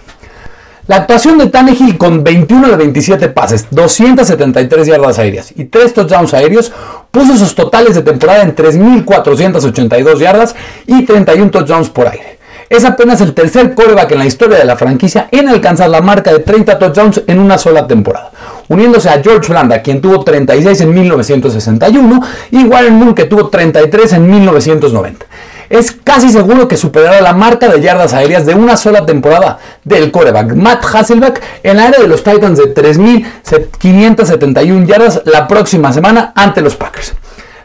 La 0.86 0.98
actuación 0.98 1.38
de 1.38 1.48
Tannehill 1.48 1.98
con 1.98 2.25
21 2.25 2.67
de 2.67 2.75
27 2.75 3.29
pases, 3.29 3.67
273 3.72 4.86
yardas 4.86 5.17
aéreas 5.17 5.53
y 5.55 5.63
3 5.63 5.93
touchdowns 5.93 6.34
aéreos 6.34 6.74
puso 7.10 7.38
sus 7.38 7.55
totales 7.55 7.96
de 7.96 8.01
temporada 8.01 8.43
en 8.43 8.53
3.482 8.53 10.17
yardas 10.17 10.55
y 10.86 11.05
31 11.05 11.51
touchdowns 11.51 11.89
por 11.89 12.10
aire. 12.10 12.38
Es 12.74 12.84
apenas 12.86 13.20
el 13.22 13.36
tercer 13.36 13.75
coreback 13.75 14.13
en 14.13 14.18
la 14.18 14.25
historia 14.25 14.58
de 14.58 14.65
la 14.65 14.75
franquicia 14.75 15.27
en 15.30 15.48
alcanzar 15.48 15.92
la 15.92 16.01
marca 16.01 16.34
de 16.34 16.39
30 16.39 16.80
touchdowns 16.80 17.22
en 17.27 17.38
una 17.38 17.60
sola 17.60 17.86
temporada, 17.86 18.32
uniéndose 18.68 19.10
a 19.10 19.22
George 19.22 19.51
Blanda, 19.51 19.84
quien 19.84 20.01
tuvo 20.01 20.24
36 20.24 20.82
en 20.82 20.92
1961, 20.92 22.20
y 22.50 22.63
Warren 22.63 22.96
Moon, 22.96 23.13
que 23.13 23.25
tuvo 23.25 23.50
33 23.50 24.13
en 24.13 24.27
1990. 24.27 25.24
Es 25.70 25.92
casi 25.92 26.30
seguro 26.30 26.68
que 26.68 26.75
superará 26.75 27.22
la 27.22 27.34
marca 27.34 27.70
de 27.70 27.80
yardas 27.80 28.15
aéreas 28.15 28.48
de 28.48 28.56
una 28.56 28.75
sola 28.75 29.06
temporada 29.06 29.60
del 29.84 30.10
coreback 30.10 30.56
Matt 30.56 30.84
Hasselbeck 30.84 31.44
en 31.62 31.77
la 31.77 31.89
era 31.89 32.00
de 32.00 32.08
los 32.08 32.24
Titans 32.24 32.58
de 32.58 32.74
3.571 32.74 34.88
yardas 34.88 35.22
la 35.25 35.48
próxima 35.48 35.94
semana 35.94 36.34
ante 36.36 36.62
los 36.62 36.75
Packers. 36.75 37.13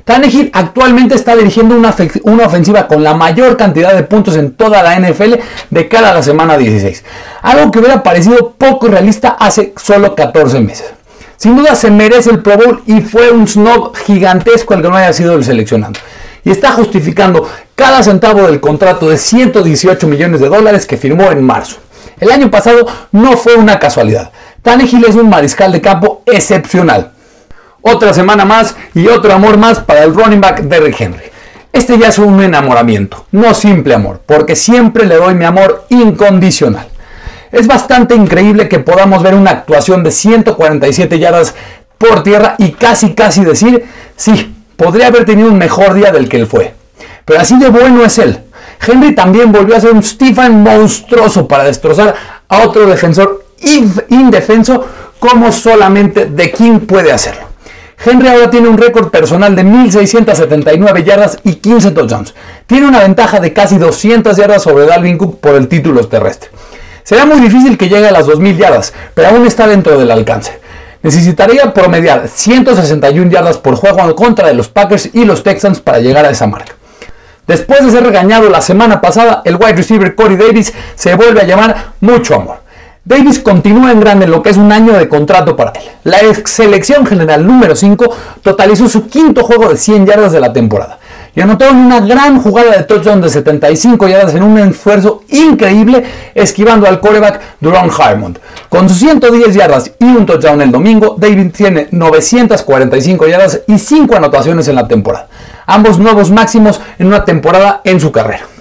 Tannehill 0.08 0.50
actualmente 0.54 1.14
está 1.14 1.36
dirigiendo 1.36 1.76
una, 1.76 1.90
ofensiva 2.46 2.88
con 2.88 3.04
la 3.04 3.12
mayor 3.12 3.58
cantidad 3.58 3.94
de 3.94 4.04
puntos 4.04 4.36
en 4.36 4.52
toda 4.52 4.82
la 4.82 4.98
NFL 4.98 5.34
de 5.68 5.86
cara 5.86 6.12
a 6.12 6.14
la 6.14 6.22
semana 6.22 6.56
16. 6.56 7.04
Algo 7.42 7.70
que 7.70 7.78
hubiera 7.80 8.02
parecido 8.02 8.54
poco 8.56 8.88
realista 8.88 9.36
hace 9.38 9.74
solo 9.76 10.14
14 10.14 10.60
meses. 10.60 10.86
Sin 11.36 11.56
duda 11.56 11.74
se 11.74 11.90
merece 11.90 12.30
el 12.30 12.40
Pro 12.40 12.56
Bowl 12.56 12.82
y 12.86 13.02
fue 13.02 13.30
un 13.30 13.46
snob 13.46 13.94
gigantesco 13.96 14.72
el 14.72 14.80
que 14.80 14.88
no 14.88 14.96
haya 14.96 15.12
sido 15.12 15.34
el 15.34 15.44
seleccionado. 15.44 15.92
Y 16.42 16.52
está 16.52 16.72
justificando 16.72 17.46
cada 17.74 18.02
centavo 18.02 18.46
del 18.46 18.60
contrato 18.60 19.10
de 19.10 19.18
118 19.18 20.06
millones 20.06 20.40
de 20.40 20.48
dólares 20.48 20.86
que 20.86 20.96
firmó 20.96 21.30
en 21.30 21.42
marzo. 21.42 21.76
El 22.18 22.30
año 22.30 22.50
pasado 22.50 22.86
no 23.12 23.36
fue 23.36 23.56
una 23.56 23.78
casualidad. 23.78 24.32
Tannehill 24.62 25.04
es 25.04 25.16
un 25.16 25.28
mariscal 25.28 25.70
de 25.70 25.82
campo 25.82 26.22
excepcional 26.24 27.12
otra 27.88 28.12
semana 28.14 28.44
más 28.44 28.76
y 28.94 29.08
otro 29.08 29.32
amor 29.32 29.56
más 29.56 29.80
para 29.80 30.04
el 30.04 30.14
running 30.14 30.40
back 30.40 30.60
Derrick 30.62 31.00
Henry. 31.00 31.24
Este 31.72 31.98
ya 31.98 32.08
es 32.08 32.18
un 32.18 32.42
enamoramiento, 32.42 33.26
no 33.32 33.54
simple 33.54 33.94
amor, 33.94 34.20
porque 34.24 34.56
siempre 34.56 35.06
le 35.06 35.16
doy 35.16 35.34
mi 35.34 35.44
amor 35.44 35.84
incondicional. 35.90 36.88
Es 37.52 37.66
bastante 37.66 38.14
increíble 38.14 38.68
que 38.68 38.78
podamos 38.78 39.22
ver 39.22 39.34
una 39.34 39.50
actuación 39.50 40.02
de 40.02 40.10
147 40.10 41.18
yardas 41.18 41.54
por 41.96 42.22
tierra 42.22 42.54
y 42.58 42.72
casi 42.72 43.14
casi 43.14 43.44
decir, 43.44 43.86
sí, 44.16 44.54
podría 44.76 45.08
haber 45.08 45.24
tenido 45.24 45.48
un 45.48 45.58
mejor 45.58 45.94
día 45.94 46.12
del 46.12 46.28
que 46.28 46.38
él 46.38 46.46
fue. 46.46 46.74
Pero 47.24 47.40
así 47.40 47.58
de 47.58 47.68
bueno 47.68 48.04
es 48.04 48.18
él. 48.18 48.40
Henry 48.86 49.14
también 49.14 49.50
volvió 49.52 49.76
a 49.76 49.80
ser 49.80 49.92
un 49.92 50.02
Stephen 50.02 50.62
monstruoso 50.62 51.48
para 51.48 51.64
destrozar 51.64 52.14
a 52.48 52.62
otro 52.62 52.86
defensor 52.86 53.44
indefenso 54.08 54.86
como 55.18 55.50
solamente 55.52 56.26
The 56.26 56.50
King 56.52 56.80
puede 56.80 57.12
hacerlo. 57.12 57.47
Henry 58.04 58.28
ahora 58.28 58.48
tiene 58.48 58.68
un 58.68 58.78
récord 58.78 59.10
personal 59.10 59.56
de 59.56 59.64
1.679 59.64 61.04
yardas 61.04 61.38
y 61.42 61.56
15 61.56 61.90
touchdowns. 61.90 62.34
Tiene 62.66 62.86
una 62.86 63.00
ventaja 63.00 63.40
de 63.40 63.52
casi 63.52 63.76
200 63.76 64.36
yardas 64.36 64.62
sobre 64.62 64.86
Dalvin 64.86 65.18
Cook 65.18 65.40
por 65.40 65.56
el 65.56 65.66
título 65.66 66.06
terrestre. 66.06 66.50
Será 67.02 67.26
muy 67.26 67.40
difícil 67.40 67.76
que 67.76 67.88
llegue 67.88 68.06
a 68.06 68.12
las 68.12 68.26
2.000 68.26 68.56
yardas, 68.56 68.92
pero 69.14 69.28
aún 69.28 69.46
está 69.46 69.66
dentro 69.66 69.98
del 69.98 70.10
alcance. 70.10 70.60
Necesitaría 71.02 71.72
promediar 71.74 72.28
161 72.28 73.30
yardas 73.30 73.58
por 73.58 73.74
juego 73.74 74.00
en 74.00 74.12
contra 74.12 74.48
de 74.48 74.54
los 74.54 74.68
Packers 74.68 75.10
y 75.12 75.24
los 75.24 75.42
Texans 75.42 75.80
para 75.80 75.98
llegar 75.98 76.24
a 76.24 76.30
esa 76.30 76.46
marca. 76.46 76.74
Después 77.46 77.84
de 77.84 77.90
ser 77.90 78.04
regañado 78.04 78.48
la 78.50 78.60
semana 78.60 79.00
pasada, 79.00 79.42
el 79.44 79.56
wide 79.56 79.72
receiver 79.72 80.14
Corey 80.14 80.36
Davis 80.36 80.72
se 80.94 81.14
vuelve 81.14 81.40
a 81.40 81.44
llamar 81.44 81.92
mucho 82.00 82.34
amor. 82.34 82.60
Davis 83.08 83.38
continúa 83.38 83.90
en 83.90 84.00
grande 84.00 84.26
en 84.26 84.30
lo 84.30 84.42
que 84.42 84.50
es 84.50 84.58
un 84.58 84.70
año 84.70 84.92
de 84.92 85.08
contrato 85.08 85.56
para 85.56 85.70
él. 85.70 85.86
La 86.04 86.20
ex 86.20 86.50
selección 86.50 87.06
general 87.06 87.46
número 87.46 87.74
5 87.74 88.04
totalizó 88.42 88.86
su 88.86 89.06
quinto 89.06 89.44
juego 89.44 89.70
de 89.70 89.78
100 89.78 90.04
yardas 90.04 90.30
de 90.30 90.40
la 90.40 90.52
temporada 90.52 90.98
y 91.34 91.40
anotó 91.40 91.64
en 91.64 91.76
una 91.76 92.00
gran 92.00 92.38
jugada 92.38 92.76
de 92.76 92.82
touchdown 92.82 93.22
de 93.22 93.30
75 93.30 94.08
yardas 94.08 94.34
en 94.34 94.42
un 94.42 94.58
esfuerzo 94.58 95.22
increíble 95.28 96.04
esquivando 96.34 96.86
al 96.86 97.00
quarterback 97.00 97.40
Duron 97.60 97.90
Harmon. 97.98 98.38
Con 98.68 98.90
sus 98.90 98.98
110 98.98 99.54
yardas 99.54 99.90
y 99.98 100.04
un 100.04 100.26
touchdown 100.26 100.60
el 100.60 100.70
domingo, 100.70 101.16
Davis 101.18 101.50
tiene 101.54 101.88
945 101.90 103.26
yardas 103.26 103.62
y 103.66 103.78
5 103.78 104.16
anotaciones 104.16 104.68
en 104.68 104.74
la 104.74 104.86
temporada, 104.86 105.28
ambos 105.64 105.98
nuevos 105.98 106.30
máximos 106.30 106.78
en 106.98 107.06
una 107.06 107.24
temporada 107.24 107.80
en 107.84 108.00
su 108.00 108.12
carrera. 108.12 108.57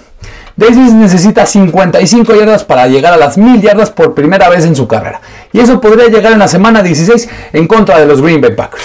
Davis 0.58 0.92
necesita 0.92 1.46
55 1.46 2.34
yardas 2.34 2.64
para 2.64 2.88
llegar 2.88 3.12
a 3.12 3.16
las 3.16 3.38
1000 3.38 3.62
yardas 3.62 3.90
por 3.90 4.12
primera 4.12 4.48
vez 4.48 4.64
en 4.64 4.74
su 4.74 4.88
carrera. 4.88 5.20
Y 5.52 5.60
eso 5.60 5.80
podría 5.80 6.08
llegar 6.08 6.32
en 6.32 6.40
la 6.40 6.48
semana 6.48 6.82
16 6.82 7.28
en 7.52 7.68
contra 7.68 8.00
de 8.00 8.06
los 8.06 8.20
Green 8.20 8.40
Bay 8.40 8.56
Packers. 8.56 8.82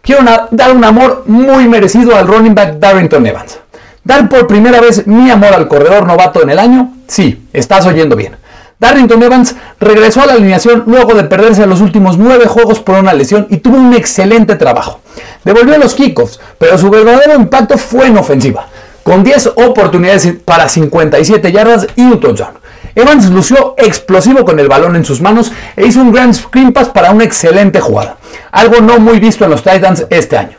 Quiero 0.00 0.22
dar 0.52 0.76
un 0.76 0.84
amor 0.84 1.24
muy 1.26 1.66
merecido 1.66 2.14
al 2.14 2.28
running 2.28 2.54
back 2.54 2.74
Darrington 2.78 3.26
Evans. 3.26 3.58
Dar 4.04 4.28
por 4.28 4.46
primera 4.46 4.80
vez 4.80 5.04
mi 5.08 5.28
amor 5.28 5.52
al 5.52 5.66
corredor 5.66 6.06
novato 6.06 6.40
en 6.40 6.50
el 6.50 6.60
año, 6.60 6.94
sí, 7.08 7.48
estás 7.52 7.84
oyendo 7.84 8.14
bien. 8.14 8.36
Darrington 8.78 9.24
Evans 9.24 9.56
regresó 9.80 10.22
a 10.22 10.26
la 10.26 10.34
alineación 10.34 10.84
luego 10.86 11.14
de 11.14 11.24
perderse 11.24 11.66
los 11.66 11.80
últimos 11.80 12.16
9 12.16 12.46
juegos 12.46 12.78
por 12.78 13.00
una 13.00 13.12
lesión 13.12 13.48
y 13.50 13.56
tuvo 13.56 13.76
un 13.76 13.92
excelente 13.92 14.54
trabajo. 14.54 15.00
Devolvió 15.44 15.78
los 15.78 15.94
kickoffs, 15.94 16.38
pero 16.58 16.78
su 16.78 16.90
verdadero 16.90 17.34
impacto 17.34 17.76
fue 17.76 18.06
en 18.06 18.18
ofensiva 18.18 18.68
con 19.02 19.24
10 19.24 19.52
oportunidades 19.56 20.28
para 20.44 20.68
57 20.68 21.52
yardas 21.52 21.86
y 21.96 22.02
un 22.02 22.20
touchdown. 22.20 22.54
Evans 22.94 23.30
lució 23.30 23.74
explosivo 23.78 24.44
con 24.44 24.60
el 24.60 24.68
balón 24.68 24.96
en 24.96 25.04
sus 25.04 25.20
manos 25.20 25.50
e 25.76 25.86
hizo 25.86 26.00
un 26.00 26.12
grand 26.12 26.34
screen 26.34 26.72
pass 26.72 26.88
para 26.88 27.10
una 27.10 27.24
excelente 27.24 27.80
jugada, 27.80 28.18
algo 28.50 28.80
no 28.80 28.98
muy 28.98 29.18
visto 29.18 29.44
en 29.44 29.50
los 29.50 29.62
Titans 29.62 30.06
este 30.10 30.36
año. 30.36 30.58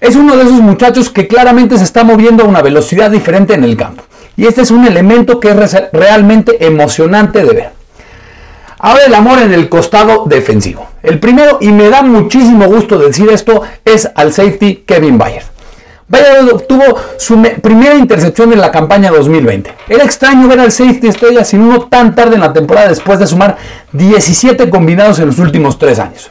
Es 0.00 0.16
uno 0.16 0.36
de 0.36 0.42
esos 0.42 0.60
muchachos 0.60 1.10
que 1.10 1.26
claramente 1.26 1.76
se 1.76 1.84
está 1.84 2.02
moviendo 2.02 2.44
a 2.44 2.46
una 2.46 2.62
velocidad 2.62 3.10
diferente 3.10 3.54
en 3.54 3.64
el 3.64 3.76
campo, 3.76 4.04
y 4.36 4.46
este 4.46 4.62
es 4.62 4.70
un 4.70 4.86
elemento 4.86 5.38
que 5.38 5.50
es 5.50 5.76
realmente 5.92 6.64
emocionante 6.64 7.44
de 7.44 7.52
ver. 7.52 7.70
Ahora 8.78 9.04
el 9.06 9.14
amor 9.14 9.38
en 9.38 9.52
el 9.52 9.68
costado 9.68 10.24
defensivo. 10.26 10.86
El 11.02 11.18
primero, 11.18 11.58
y 11.60 11.72
me 11.72 11.88
da 11.88 12.02
muchísimo 12.02 12.66
gusto 12.66 12.98
decir 12.98 13.28
esto, 13.30 13.62
es 13.84 14.08
al 14.14 14.32
safety 14.32 14.84
Kevin 14.86 15.18
Byard. 15.18 15.55
Vaya 16.08 16.40
obtuvo 16.52 16.84
su 17.16 17.42
primera 17.60 17.96
intercepción 17.96 18.52
en 18.52 18.60
la 18.60 18.70
campaña 18.70 19.10
2020. 19.10 19.74
Era 19.88 20.04
extraño 20.04 20.46
ver 20.46 20.60
al 20.60 20.70
safety 20.70 21.08
estrella 21.08 21.44
sin 21.44 21.62
uno 21.62 21.86
tan 21.86 22.14
tarde 22.14 22.36
en 22.36 22.42
la 22.42 22.52
temporada 22.52 22.88
después 22.88 23.18
de 23.18 23.26
sumar 23.26 23.56
17 23.92 24.70
combinados 24.70 25.18
en 25.18 25.26
los 25.26 25.38
últimos 25.40 25.78
3 25.78 25.98
años. 25.98 26.30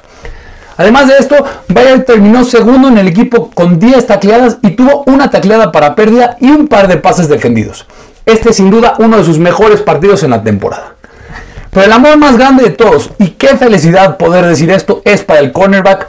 Además 0.78 1.08
de 1.08 1.18
esto, 1.18 1.36
Bayard 1.68 2.06
terminó 2.06 2.46
segundo 2.46 2.88
en 2.88 2.98
el 2.98 3.08
equipo 3.08 3.50
con 3.54 3.78
10 3.78 4.08
tacleadas 4.08 4.58
y 4.62 4.72
tuvo 4.72 5.04
una 5.08 5.30
tacleada 5.30 5.74
para 5.74 5.94
pérdida 5.94 6.38
y 6.40 6.50
un 6.52 6.68
par 6.68 6.88
de 6.88 6.98
pases 6.98 7.28
defendidos. 7.28 7.86
Este 8.26 8.52
es 8.52 8.56
sin 8.56 8.70
duda 8.70 8.96
uno 9.00 9.18
de 9.18 9.26
sus 9.26 9.40
mejores 9.40 9.82
partidos 9.82 10.24
en 10.24 10.32
la 10.32 10.44
temporada. 10.44 10.96
Pero 11.72 11.86
el 11.86 11.92
amor 11.92 12.18
más 12.18 12.38
grande 12.38 12.64
de 12.64 12.70
todos, 12.70 13.10
y 13.20 13.32
qué 13.32 13.50
felicidad 13.58 14.16
poder 14.16 14.46
decir 14.46 14.72
esto, 14.72 15.02
es 15.04 15.24
para 15.24 15.42
el 15.42 15.52
cornerback 15.52 16.08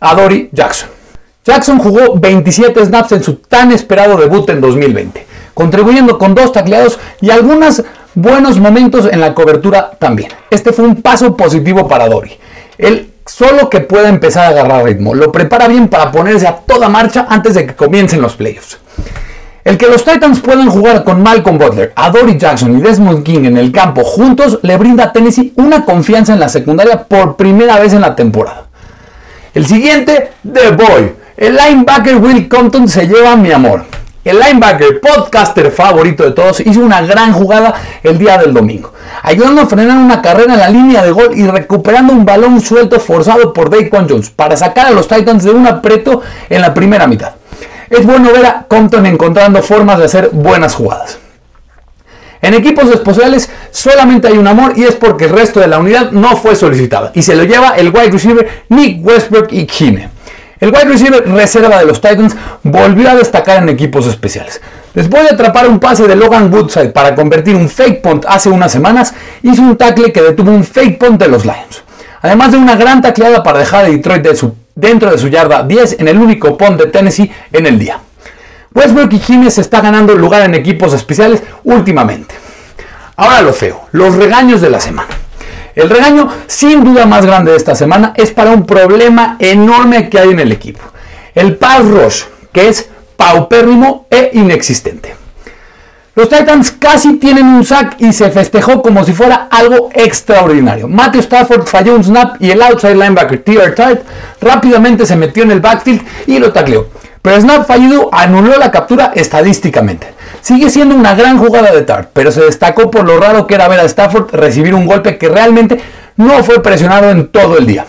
Adori 0.00 0.50
Jackson. 0.52 0.99
Jackson 1.44 1.78
jugó 1.78 2.16
27 2.16 2.84
snaps 2.84 3.12
en 3.12 3.22
su 3.22 3.36
tan 3.36 3.72
esperado 3.72 4.18
debut 4.18 4.48
en 4.50 4.60
2020, 4.60 5.26
contribuyendo 5.54 6.18
con 6.18 6.34
dos 6.34 6.52
tacleados 6.52 6.98
y 7.22 7.30
algunos 7.30 7.82
buenos 8.14 8.58
momentos 8.58 9.08
en 9.10 9.20
la 9.20 9.34
cobertura 9.34 9.90
también. 9.98 10.30
Este 10.50 10.72
fue 10.72 10.84
un 10.84 11.00
paso 11.00 11.36
positivo 11.36 11.88
para 11.88 12.08
Dory. 12.08 12.32
Él 12.76 13.10
solo 13.24 13.70
que 13.70 13.80
pueda 13.80 14.08
empezar 14.08 14.46
a 14.46 14.48
agarrar 14.48 14.84
ritmo, 14.84 15.14
lo 15.14 15.32
prepara 15.32 15.66
bien 15.66 15.88
para 15.88 16.12
ponerse 16.12 16.46
a 16.46 16.56
toda 16.56 16.88
marcha 16.90 17.26
antes 17.30 17.54
de 17.54 17.66
que 17.66 17.74
comiencen 17.74 18.20
los 18.20 18.36
playoffs. 18.36 18.78
El 19.64 19.78
que 19.78 19.86
los 19.86 20.04
Titans 20.04 20.40
puedan 20.40 20.68
jugar 20.68 21.04
con 21.04 21.22
Malcolm 21.22 21.56
Butler, 21.56 21.94
Dory 22.12 22.36
Jackson 22.38 22.78
y 22.78 22.82
Desmond 22.82 23.22
King 23.22 23.44
en 23.44 23.56
el 23.56 23.72
campo 23.72 24.02
juntos 24.04 24.58
le 24.62 24.76
brinda 24.76 25.04
a 25.04 25.12
Tennessee 25.12 25.52
una 25.56 25.84
confianza 25.84 26.32
en 26.34 26.40
la 26.40 26.48
secundaria 26.48 27.04
por 27.04 27.36
primera 27.36 27.78
vez 27.78 27.92
en 27.92 28.00
la 28.00 28.16
temporada. 28.16 28.64
El 29.54 29.66
siguiente, 29.66 30.30
The 30.50 30.70
Boy, 30.70 31.19
el 31.40 31.56
linebacker 31.56 32.18
Will 32.18 32.48
Compton 32.48 32.86
se 32.86 33.08
lleva 33.08 33.34
mi 33.34 33.50
amor. 33.50 33.86
El 34.22 34.38
linebacker, 34.38 35.00
podcaster 35.00 35.72
favorito 35.72 36.22
de 36.22 36.32
todos, 36.32 36.60
hizo 36.60 36.80
una 36.80 37.00
gran 37.00 37.32
jugada 37.32 37.74
el 38.02 38.18
día 38.18 38.36
del 38.36 38.52
domingo, 38.52 38.92
ayudando 39.22 39.62
a 39.62 39.66
frenar 39.66 39.96
una 39.96 40.20
carrera 40.20 40.52
en 40.52 40.60
la 40.60 40.68
línea 40.68 41.02
de 41.02 41.10
gol 41.10 41.30
y 41.34 41.46
recuperando 41.46 42.12
un 42.12 42.26
balón 42.26 42.60
suelto 42.60 43.00
forzado 43.00 43.54
por 43.54 43.70
Daquan 43.70 44.06
Jones 44.06 44.28
para 44.28 44.54
sacar 44.54 44.88
a 44.88 44.90
los 44.90 45.08
Titans 45.08 45.42
de 45.42 45.50
un 45.50 45.66
apreto 45.66 46.20
en 46.50 46.60
la 46.60 46.74
primera 46.74 47.06
mitad. 47.06 47.32
Es 47.88 48.04
bueno 48.04 48.30
ver 48.32 48.44
a 48.44 48.66
Compton 48.68 49.06
encontrando 49.06 49.62
formas 49.62 49.98
de 49.98 50.04
hacer 50.04 50.28
buenas 50.34 50.74
jugadas. 50.74 51.18
En 52.42 52.52
equipos 52.52 52.86
especiales 52.90 53.48
solamente 53.70 54.28
hay 54.28 54.36
un 54.36 54.46
amor 54.46 54.74
y 54.76 54.84
es 54.84 54.94
porque 54.94 55.24
el 55.24 55.30
resto 55.30 55.58
de 55.58 55.68
la 55.68 55.78
unidad 55.78 56.10
no 56.10 56.36
fue 56.36 56.54
solicitada 56.54 57.12
y 57.14 57.22
se 57.22 57.34
lo 57.34 57.44
lleva 57.44 57.76
el 57.76 57.88
wide 57.88 58.10
receiver 58.10 58.64
Nick 58.68 59.02
Westbrook 59.02 59.48
y 59.52 59.64
Kine. 59.64 60.19
El 60.60 60.68
wide 60.68 60.84
receiver 60.84 61.26
reserva 61.26 61.78
de 61.78 61.86
los 61.86 62.02
Titans 62.02 62.36
volvió 62.62 63.10
a 63.10 63.14
destacar 63.14 63.62
en 63.62 63.70
equipos 63.70 64.06
especiales. 64.06 64.60
Después 64.92 65.22
de 65.22 65.30
atrapar 65.30 65.66
un 65.66 65.80
pase 65.80 66.06
de 66.06 66.14
Logan 66.14 66.52
Woodside 66.52 66.90
para 66.90 67.14
convertir 67.14 67.56
un 67.56 67.68
fake 67.68 68.02
punt 68.02 68.26
hace 68.28 68.50
unas 68.50 68.70
semanas, 68.70 69.14
hizo 69.42 69.62
un 69.62 69.76
tackle 69.78 70.12
que 70.12 70.20
detuvo 70.20 70.50
un 70.50 70.64
fake 70.64 70.98
punt 70.98 71.18
de 71.18 71.28
los 71.28 71.44
Lions. 71.46 71.82
Además 72.20 72.52
de 72.52 72.58
una 72.58 72.76
gran 72.76 73.00
tacleada 73.00 73.42
para 73.42 73.60
dejar 73.60 73.86
a 73.86 73.88
Detroit 73.88 74.26
dentro 74.74 75.10
de 75.10 75.16
su 75.16 75.28
yarda 75.28 75.62
10 75.62 75.96
en 75.98 76.08
el 76.08 76.18
único 76.18 76.58
punt 76.58 76.78
de 76.78 76.88
Tennessee 76.88 77.32
en 77.52 77.66
el 77.66 77.78
día. 77.78 77.98
Westbrook 78.74 79.14
y 79.14 79.18
Jiménez 79.18 79.56
está 79.56 79.80
ganando 79.80 80.14
lugar 80.14 80.42
en 80.42 80.54
equipos 80.54 80.92
especiales 80.92 81.42
últimamente. 81.64 82.34
Ahora 83.16 83.40
lo 83.40 83.54
feo, 83.54 83.88
los 83.92 84.14
regaños 84.14 84.60
de 84.60 84.68
la 84.68 84.80
semana. 84.80 85.19
El 85.74 85.88
regaño 85.88 86.28
sin 86.46 86.84
duda 86.84 87.06
más 87.06 87.24
grande 87.24 87.52
de 87.52 87.56
esta 87.56 87.74
semana 87.74 88.12
es 88.16 88.30
para 88.30 88.50
un 88.50 88.66
problema 88.66 89.36
enorme 89.38 90.08
que 90.08 90.18
hay 90.18 90.30
en 90.30 90.40
el 90.40 90.52
equipo. 90.52 90.80
El 91.34 91.56
pass 91.56 91.84
rush, 91.84 92.22
que 92.52 92.68
es 92.68 92.88
paupérrimo 93.16 94.06
e 94.10 94.30
inexistente. 94.34 95.14
Los 96.16 96.28
Titans 96.28 96.72
casi 96.72 97.18
tienen 97.18 97.46
un 97.46 97.64
sack 97.64 97.96
y 98.00 98.12
se 98.12 98.30
festejó 98.30 98.82
como 98.82 99.04
si 99.04 99.12
fuera 99.12 99.48
algo 99.50 99.90
extraordinario. 99.94 100.88
Matthew 100.88 101.20
Stafford 101.20 101.66
falló 101.66 101.94
un 101.94 102.02
snap 102.04 102.36
y 102.42 102.50
el 102.50 102.60
outside 102.60 102.96
linebacker 102.96 103.42
T.R. 103.42 103.70
Tart 103.72 104.02
rápidamente 104.40 105.06
se 105.06 105.16
metió 105.16 105.44
en 105.44 105.52
el 105.52 105.60
backfield 105.60 106.02
y 106.26 106.38
lo 106.38 106.52
tacleó. 106.52 106.88
Pero 107.22 107.40
snap 107.40 107.66
fallido 107.66 108.08
anuló 108.12 108.56
la 108.56 108.70
captura 108.70 109.12
estadísticamente. 109.14 110.14
Sigue 110.40 110.70
siendo 110.70 110.94
una 110.94 111.14
gran 111.14 111.36
jugada 111.38 111.70
de 111.70 111.82
Tart, 111.82 112.10
pero 112.14 112.32
se 112.32 112.40
destacó 112.40 112.90
por 112.90 113.04
lo 113.04 113.20
raro 113.20 113.46
que 113.46 113.54
era 113.54 113.68
ver 113.68 113.80
a 113.80 113.84
Stafford 113.84 114.34
recibir 114.34 114.74
un 114.74 114.86
golpe 114.86 115.18
que 115.18 115.28
realmente 115.28 115.78
no 116.16 116.42
fue 116.42 116.62
presionado 116.62 117.10
en 117.10 117.28
todo 117.28 117.58
el 117.58 117.66
día. 117.66 117.84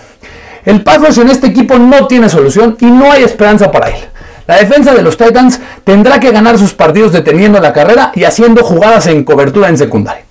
El 0.65 0.83
pass 0.83 1.17
en 1.17 1.29
este 1.29 1.47
equipo 1.47 1.77
no 1.77 2.07
tiene 2.07 2.29
solución 2.29 2.77
y 2.79 2.85
no 2.85 3.11
hay 3.11 3.23
esperanza 3.23 3.71
para 3.71 3.89
él. 3.89 4.03
La 4.47 4.57
defensa 4.57 4.93
de 4.93 5.01
los 5.01 5.17
Titans 5.17 5.61
tendrá 5.83 6.19
que 6.19 6.31
ganar 6.31 6.57
sus 6.57 6.73
partidos 6.73 7.13
deteniendo 7.13 7.59
la 7.59 7.71
carrera 7.71 8.11
y 8.13 8.25
haciendo 8.25 8.63
jugadas 8.63 9.07
en 9.07 9.23
cobertura 9.23 9.69
en 9.69 9.77
secundaria. 9.77 10.25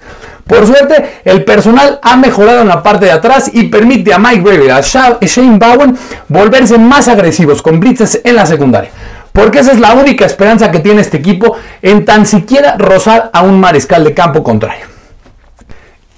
Por 0.51 0.67
suerte, 0.67 1.21
el 1.25 1.45
personal 1.45 2.01
ha 2.03 2.17
mejorado 2.17 2.63
en 2.63 2.67
la 2.67 2.83
parte 2.83 3.05
de 3.05 3.13
atrás 3.13 3.53
y 3.55 3.69
permite 3.69 4.13
a 4.13 4.19
Mike 4.19 4.43
Graver 4.43 4.65
y 4.65 4.69
a 4.69 4.81
Shane 4.81 5.59
Bowen 5.59 5.97
volverse 6.27 6.77
más 6.77 7.07
agresivos 7.07 7.63
con 7.63 7.79
blitzes 7.79 8.21
en 8.25 8.35
la 8.35 8.45
secundaria. 8.45 8.91
Porque 9.33 9.61
esa 9.61 9.71
es 9.71 9.79
la 9.79 9.93
única 9.93 10.27
esperanza 10.27 10.73
que 10.73 10.81
tiene 10.81 11.03
este 11.03 11.19
equipo 11.19 11.57
en 11.83 12.05
tan 12.05 12.27
siquiera 12.27 12.75
rozar 12.77 13.31
a 13.33 13.43
un 13.43 13.61
mariscal 13.61 14.03
de 14.03 14.13
campo 14.13 14.43
contrario. 14.43 14.87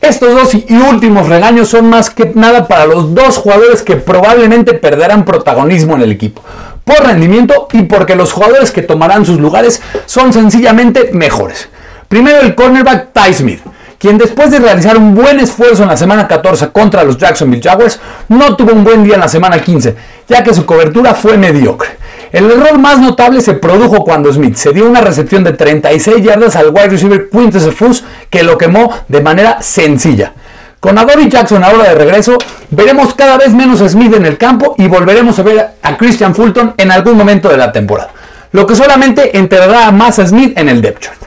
Estos 0.01 0.35
dos 0.35 0.55
y 0.55 0.77
últimos 0.77 1.29
regaños 1.29 1.69
son 1.69 1.91
más 1.91 2.09
que 2.09 2.33
nada 2.35 2.67
para 2.67 2.87
los 2.87 3.15
dos 3.15 3.37
jugadores 3.37 3.83
que 3.83 3.97
probablemente 3.97 4.73
perderán 4.73 5.27
protagonismo 5.27 5.95
en 5.97 6.03
el 6.03 6.11
equipo, 6.11 6.41
por 6.85 7.05
rendimiento 7.05 7.69
y 7.73 7.83
porque 7.83 8.17
los 8.17 8.33
jugadores 8.33 8.71
que 8.71 8.81
tomarán 8.81 9.27
sus 9.27 9.39
lugares 9.39 9.83
son 10.07 10.33
sencillamente 10.33 11.11
mejores. 11.13 11.69
Primero 12.09 12.41
el 12.41 12.55
cornerback 12.55 13.13
Ty 13.13 13.35
Smith, 13.35 13.61
quien 14.03 14.19
después 14.19 14.51
de 14.51 14.59
realizar 14.59 14.99
un 14.99 15.15
buen 15.15 15.39
esfuerzo 15.39 15.85
en 15.85 15.89
la 15.89 15.97
semana 15.97 16.27
14 16.27 16.71
contra 16.71 17.05
los 17.05 17.17
Jacksonville 17.17 17.63
Jaguars, 17.63 18.01
no 18.27 18.57
tuvo 18.57 18.73
un 18.73 18.83
buen 18.83 19.05
día 19.05 19.15
en 19.15 19.21
la 19.21 19.29
semana 19.29 19.63
15, 19.63 19.95
ya 20.27 20.43
que 20.43 20.53
su 20.53 20.67
cobertura 20.67 21.15
fue 21.15 21.39
mediocre. 21.39 21.91
El 22.33 22.51
error 22.51 22.81
más 22.81 22.99
notable 22.99 23.41
se 23.41 23.55
produjo 23.55 24.03
cuando 24.03 24.33
Smith 24.33 24.57
se 24.57 24.73
dio 24.73 24.89
una 24.89 25.03
recepción 25.03 25.45
de 25.45 25.53
36 25.53 26.21
yardas 26.21 26.57
al 26.57 26.71
wide 26.71 26.89
receiver 26.89 27.31
Quintus 27.31 27.73
Fus 27.73 28.03
que 28.29 28.43
lo 28.43 28.59
quemó 28.59 28.91
de 29.07 29.21
manera 29.21 29.63
sencilla. 29.63 30.33
Con 30.81 30.99
Adoree 30.99 31.29
Jackson 31.29 31.63
ahora 31.63 31.91
de 31.91 31.95
regreso, 31.95 32.39
veremos 32.71 33.15
cada 33.15 33.39
vez 33.39 33.55
menos 33.55 33.81
a 33.83 33.89
Smith 33.89 34.15
en 34.15 34.27
el 34.27 34.37
campo 34.37 34.75
y 34.79 34.89
volveremos 34.89 35.39
a 35.39 35.45
ver 35.45 35.75
a 35.81 35.97
Christian 35.97 36.35
Fulton 36.35 36.75
en 36.77 36.91
algún 36.91 37.17
momento 37.17 37.49
de 37.49 37.57
la 37.57 37.71
temporada, 37.71 38.11
lo 38.51 38.67
que 38.67 38.75
solamente 38.75 39.39
enterrará 39.39 39.93
más 39.93 40.19
a 40.19 40.27
Smith 40.27 40.59
en 40.59 40.69
el 40.69 40.83
depth 40.83 41.03
chart. 41.03 41.22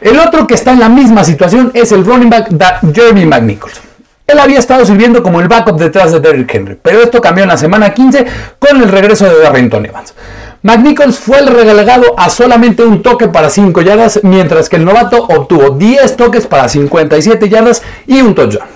El 0.00 0.18
otro 0.20 0.46
que 0.46 0.54
está 0.54 0.72
en 0.72 0.80
la 0.80 0.88
misma 0.88 1.24
situación 1.24 1.72
es 1.74 1.90
el 1.90 2.04
running 2.04 2.30
back 2.30 2.48
Jeremy 2.94 3.26
McNichols. 3.26 3.80
Él 4.26 4.38
había 4.38 4.58
estado 4.58 4.84
sirviendo 4.84 5.22
como 5.22 5.40
el 5.40 5.48
backup 5.48 5.78
detrás 5.78 6.12
de 6.12 6.20
Derrick 6.20 6.54
Henry, 6.54 6.78
pero 6.80 7.02
esto 7.02 7.20
cambió 7.20 7.44
en 7.44 7.48
la 7.48 7.56
semana 7.56 7.94
15 7.94 8.26
con 8.58 8.80
el 8.80 8.88
regreso 8.88 9.24
de 9.24 9.40
Darrington 9.40 9.86
Evans. 9.86 10.14
McNichols 10.62 11.18
fue 11.18 11.38
el 11.38 11.46
relegado 11.46 12.14
a 12.16 12.28
solamente 12.28 12.84
un 12.84 13.02
toque 13.02 13.28
para 13.28 13.48
5 13.48 13.80
yardas, 13.80 14.20
mientras 14.22 14.68
que 14.68 14.76
el 14.76 14.84
novato 14.84 15.24
obtuvo 15.24 15.70
10 15.70 16.16
toques 16.16 16.46
para 16.46 16.68
57 16.68 17.48
yardas 17.48 17.82
y 18.06 18.20
un 18.20 18.34
touchdown. 18.34 18.68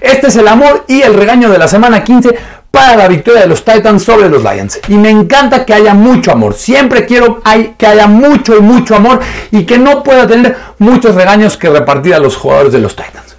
Este 0.00 0.26
es 0.26 0.36
el 0.36 0.48
amor 0.48 0.84
y 0.88 1.00
el 1.00 1.14
regaño 1.14 1.48
de 1.48 1.58
la 1.58 1.68
semana 1.68 2.04
15 2.04 2.36
para 2.74 2.96
la 2.96 3.06
victoria 3.06 3.42
de 3.42 3.46
los 3.46 3.64
Titans 3.64 4.02
sobre 4.02 4.28
los 4.28 4.42
Lions. 4.42 4.80
Y 4.88 4.96
me 4.96 5.08
encanta 5.08 5.64
que 5.64 5.72
haya 5.72 5.94
mucho 5.94 6.32
amor. 6.32 6.54
Siempre 6.54 7.06
quiero 7.06 7.40
que 7.78 7.86
haya 7.86 8.08
mucho 8.08 8.56
y 8.56 8.60
mucho 8.60 8.96
amor 8.96 9.20
y 9.52 9.64
que 9.64 9.78
no 9.78 10.02
pueda 10.02 10.26
tener 10.26 10.56
muchos 10.80 11.14
regaños 11.14 11.56
que 11.56 11.70
repartir 11.70 12.14
a 12.14 12.18
los 12.18 12.36
jugadores 12.36 12.72
de 12.72 12.80
los 12.80 12.96
Titans. 12.96 13.36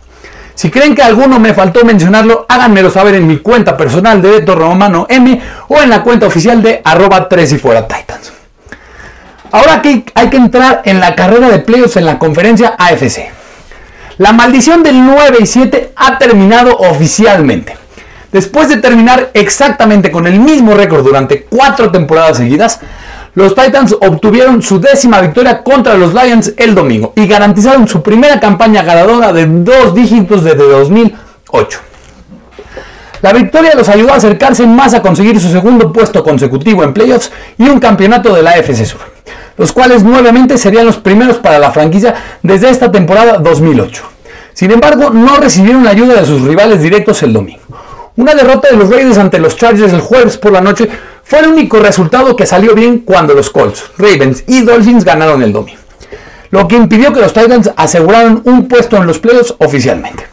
Si 0.53 0.71
creen 0.71 0.95
que 0.95 1.03
alguno 1.03 1.37
me 1.37 1.53
faltó 1.53 1.83
mencionarlo, 1.83 2.45
háganmelo 2.47 2.89
saber 2.89 3.15
en 3.15 3.27
mi 3.27 3.39
cuenta 3.39 3.75
personal 3.75 4.21
de 4.21 4.31
Beto 4.31 4.55
Romano 4.55 5.05
M 5.09 5.41
o 5.67 5.81
en 5.81 5.89
la 5.89 6.01
cuenta 6.01 6.27
oficial 6.27 6.63
de 6.63 6.81
arroba 6.85 7.27
3 7.27 7.51
y 7.51 7.57
fuera 7.57 7.85
Titans. 7.85 8.31
Ahora 9.51 9.81
que 9.81 10.05
hay 10.15 10.29
que 10.29 10.37
entrar 10.37 10.81
en 10.85 11.01
la 11.01 11.13
carrera 11.13 11.49
de 11.49 11.59
playoffs 11.59 11.97
en 11.97 12.05
la 12.05 12.17
conferencia 12.17 12.75
AFC. 12.77 13.31
La 14.17 14.31
maldición 14.31 14.81
del 14.81 15.05
9 15.05 15.39
y 15.41 15.45
7 15.45 15.91
ha 15.93 16.17
terminado 16.17 16.77
oficialmente. 16.77 17.84
Después 18.35 18.67
de 18.67 18.75
terminar 18.75 19.31
exactamente 19.33 20.11
con 20.11 20.27
el 20.27 20.41
mismo 20.41 20.73
récord 20.73 21.05
durante 21.05 21.43
cuatro 21.43 21.89
temporadas 21.89 22.35
seguidas, 22.35 22.81
los 23.33 23.55
Titans 23.55 23.95
obtuvieron 24.01 24.61
su 24.61 24.77
décima 24.77 25.21
victoria 25.21 25.63
contra 25.63 25.93
los 25.93 26.13
Lions 26.13 26.51
el 26.57 26.75
domingo 26.75 27.13
y 27.15 27.27
garantizaron 27.27 27.87
su 27.87 28.03
primera 28.03 28.37
campaña 28.41 28.83
ganadora 28.83 29.31
de 29.31 29.45
dos 29.45 29.95
dígitos 29.95 30.43
desde 30.43 30.67
2008. 30.67 31.79
La 33.21 33.31
victoria 33.31 33.73
los 33.73 33.87
ayudó 33.87 34.11
a 34.11 34.17
acercarse 34.17 34.67
más 34.67 34.93
a 34.93 35.01
conseguir 35.01 35.39
su 35.39 35.49
segundo 35.49 35.93
puesto 35.93 36.21
consecutivo 36.21 36.83
en 36.83 36.93
playoffs 36.93 37.31
y 37.57 37.69
un 37.69 37.79
campeonato 37.79 38.35
de 38.35 38.43
la 38.43 38.51
AFC 38.51 38.83
Sur, 38.83 38.99
los 39.55 39.71
cuales 39.71 40.03
nuevamente 40.03 40.57
serían 40.57 40.85
los 40.85 40.97
primeros 40.97 41.37
para 41.37 41.57
la 41.57 41.71
franquicia 41.71 42.13
desde 42.43 42.69
esta 42.69 42.91
temporada 42.91 43.37
2008. 43.37 44.03
Sin 44.51 44.71
embargo, 44.71 45.09
no 45.09 45.37
recibieron 45.37 45.85
la 45.85 45.91
ayuda 45.91 46.19
de 46.19 46.25
sus 46.25 46.41
rivales 46.41 46.81
directos 46.81 47.23
el 47.23 47.31
domingo. 47.31 47.64
Una 48.17 48.33
derrota 48.33 48.69
de 48.69 48.77
los 48.77 48.89
Raiders 48.89 49.17
ante 49.17 49.39
los 49.39 49.57
Chargers 49.57 49.91
el 49.91 49.99
jueves 49.99 50.37
por 50.37 50.53
la 50.53 50.61
noche 50.61 50.87
fue 51.23 51.39
el 51.39 51.47
único 51.47 51.79
resultado 51.79 52.35
que 52.35 52.45
salió 52.45 52.73
bien 52.73 52.99
cuando 52.99 53.33
los 53.33 53.49
Colts, 53.49 53.91
Ravens 53.97 54.45
y 54.47 54.61
Dolphins 54.61 55.03
ganaron 55.03 55.43
el 55.43 55.51
domingo, 55.51 55.81
lo 56.49 56.65
que 56.65 56.77
impidió 56.77 57.11
que 57.11 57.19
los 57.19 57.33
Titans 57.33 57.71
aseguraran 57.75 58.41
un 58.45 58.69
puesto 58.69 58.95
en 58.95 59.05
los 59.05 59.19
playoffs 59.19 59.55
oficialmente. 59.57 60.23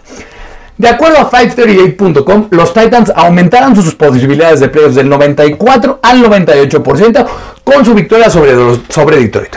De 0.78 0.88
acuerdo 0.88 1.18
a 1.18 1.30
538.com, 1.30 2.48
los 2.50 2.72
Titans 2.72 3.12
aumentaron 3.16 3.74
sus 3.74 3.94
posibilidades 3.96 4.60
de 4.60 4.68
playoffs 4.68 4.94
del 4.94 5.08
94 5.08 5.98
al 6.02 6.22
98% 6.22 7.26
con 7.64 7.84
su 7.84 7.94
victoria 7.94 8.30
sobre, 8.30 8.54
sobre 8.90 9.16
Detroit. 9.16 9.56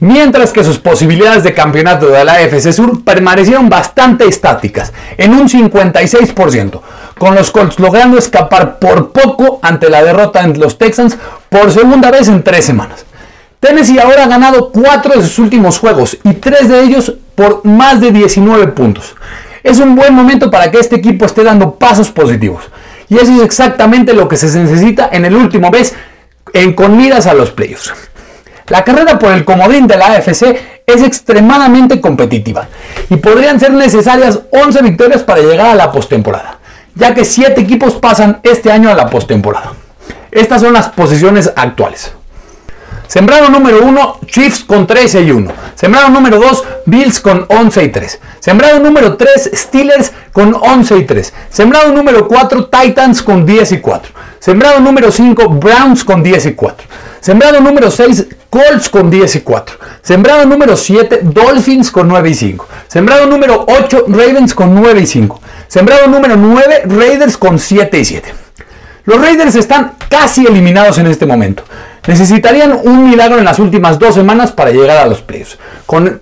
Mientras 0.00 0.52
que 0.52 0.64
sus 0.64 0.78
posibilidades 0.78 1.44
de 1.44 1.52
campeonato 1.52 2.06
de 2.06 2.24
la 2.24 2.32
AFC 2.32 2.72
Sur 2.72 3.04
permanecieron 3.04 3.68
bastante 3.68 4.26
estáticas, 4.26 4.94
en 5.18 5.34
un 5.34 5.46
56%, 5.46 6.80
con 7.18 7.34
los 7.34 7.50
Colts 7.50 7.78
logrando 7.78 8.16
escapar 8.16 8.78
por 8.78 9.10
poco 9.10 9.60
ante 9.62 9.90
la 9.90 10.02
derrota 10.02 10.40
en 10.40 10.58
los 10.58 10.78
Texans 10.78 11.18
por 11.50 11.70
segunda 11.70 12.10
vez 12.10 12.28
en 12.28 12.42
tres 12.42 12.64
semanas. 12.64 13.04
Tennessee 13.60 13.98
ahora 13.98 14.24
ha 14.24 14.28
ganado 14.28 14.70
cuatro 14.72 15.12
de 15.14 15.22
sus 15.22 15.38
últimos 15.38 15.78
juegos 15.78 16.16
y 16.24 16.32
tres 16.32 16.70
de 16.70 16.82
ellos 16.82 17.12
por 17.34 17.62
más 17.66 18.00
de 18.00 18.10
19 18.10 18.68
puntos. 18.68 19.14
Es 19.62 19.80
un 19.80 19.94
buen 19.96 20.14
momento 20.14 20.50
para 20.50 20.70
que 20.70 20.78
este 20.78 20.96
equipo 20.96 21.26
esté 21.26 21.44
dando 21.44 21.74
pasos 21.74 22.10
positivos. 22.10 22.70
Y 23.10 23.16
eso 23.16 23.34
es 23.34 23.42
exactamente 23.42 24.14
lo 24.14 24.28
que 24.28 24.38
se 24.38 24.46
necesita 24.58 25.10
en 25.12 25.26
el 25.26 25.36
último 25.36 25.68
mes 25.70 25.94
en 26.54 26.72
con 26.72 26.96
miras 26.96 27.26
a 27.26 27.34
los 27.34 27.50
playoffs. 27.50 27.92
La 28.70 28.82
carrera 28.84 29.18
por 29.18 29.32
el 29.32 29.44
comodín 29.44 29.86
de 29.86 29.96
la 29.96 30.06
AFC 30.06 30.56
es 30.86 31.02
extremadamente 31.02 32.00
competitiva 32.00 32.68
y 33.10 33.16
podrían 33.16 33.60
ser 33.60 33.72
necesarias 33.72 34.40
11 34.50 34.82
victorias 34.82 35.22
para 35.22 35.42
llegar 35.42 35.66
a 35.66 35.74
la 35.74 35.92
postemporada 35.92 36.60
ya 36.94 37.14
que 37.14 37.24
7 37.24 37.60
equipos 37.60 37.94
pasan 37.94 38.40
este 38.42 38.70
año 38.70 38.90
a 38.90 38.94
la 38.94 39.08
postemporada. 39.08 39.72
Estas 40.30 40.60
son 40.60 40.72
las 40.72 40.88
posiciones 40.88 41.52
actuales. 41.56 42.12
Sembrado 43.06 43.48
número 43.48 43.82
1, 43.82 44.20
Chiefs 44.26 44.62
con 44.62 44.86
13 44.86 45.22
y 45.22 45.30
1. 45.32 45.52
Sembrado 45.74 46.10
número 46.10 46.38
2, 46.38 46.64
Bills 46.86 47.20
con 47.20 47.44
11 47.48 47.84
y 47.84 47.88
3. 47.88 48.20
Sembrado 48.38 48.78
número 48.78 49.16
3, 49.16 49.50
Steelers 49.52 50.12
con 50.32 50.54
11 50.54 50.98
y 50.98 51.04
3. 51.06 51.34
Sembrado 51.48 51.90
número 51.92 52.28
4, 52.28 52.66
Titans 52.68 53.22
con 53.22 53.44
10 53.44 53.72
y 53.72 53.80
4. 53.80 54.12
Sembrado 54.38 54.78
número 54.78 55.10
5, 55.10 55.48
Browns 55.48 56.04
con 56.04 56.22
10 56.22 56.46
y 56.46 56.52
4. 56.52 56.86
Sembrado 57.20 57.60
número 57.60 57.90
6, 57.90 58.26
Colts 58.50 58.88
con 58.88 59.10
10 59.10 59.36
y 59.36 59.40
4. 59.40 59.76
Sembrado 60.02 60.44
número 60.44 60.76
7, 60.76 61.20
Dolphins 61.22 61.90
con 61.92 62.08
9 62.08 62.30
y 62.30 62.34
5. 62.34 62.68
Sembrado 62.88 63.26
número 63.26 63.64
8, 63.68 64.06
Ravens 64.08 64.54
con 64.54 64.74
9 64.74 65.00
y 65.00 65.06
5. 65.06 65.40
Sembrado 65.68 66.08
número 66.08 66.36
9, 66.36 66.82
Raiders 66.86 67.36
con 67.36 67.60
7 67.60 67.98
y 67.98 68.04
7. 68.04 68.34
Los 69.04 69.20
Raiders 69.20 69.54
están 69.54 69.92
casi 70.08 70.46
eliminados 70.46 70.98
en 70.98 71.06
este 71.06 71.26
momento. 71.26 71.62
Necesitarían 72.06 72.80
un 72.82 73.08
milagro 73.08 73.38
en 73.38 73.44
las 73.44 73.60
últimas 73.60 73.98
dos 73.98 74.16
semanas 74.16 74.50
para 74.50 74.70
llegar 74.70 74.98
a 74.98 75.06
los 75.06 75.22
playoffs, 75.22 75.58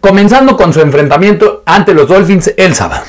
comenzando 0.00 0.56
con 0.56 0.72
su 0.72 0.80
enfrentamiento 0.80 1.62
ante 1.64 1.94
los 1.94 2.08
Dolphins 2.08 2.52
el 2.56 2.74
sábado. 2.74 3.04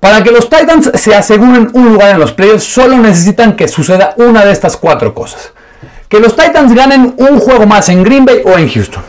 Para 0.00 0.22
que 0.22 0.30
los 0.30 0.50
Titans 0.50 0.90
se 0.94 1.14
aseguren 1.14 1.70
un 1.72 1.92
lugar 1.92 2.10
en 2.10 2.20
los 2.20 2.32
playoffs, 2.32 2.64
solo 2.64 2.96
necesitan 2.98 3.56
que 3.56 3.68
suceda 3.68 4.14
una 4.16 4.44
de 4.44 4.52
estas 4.52 4.76
cuatro 4.76 5.14
cosas. 5.14 5.52
Que 6.08 6.20
los 6.20 6.36
Titans 6.36 6.74
ganen 6.74 7.14
un 7.16 7.38
juego 7.38 7.66
más 7.66 7.88
en 7.88 8.02
Green 8.02 8.24
Bay 8.24 8.42
o 8.44 8.56
en 8.58 8.68
Houston. 8.68 9.02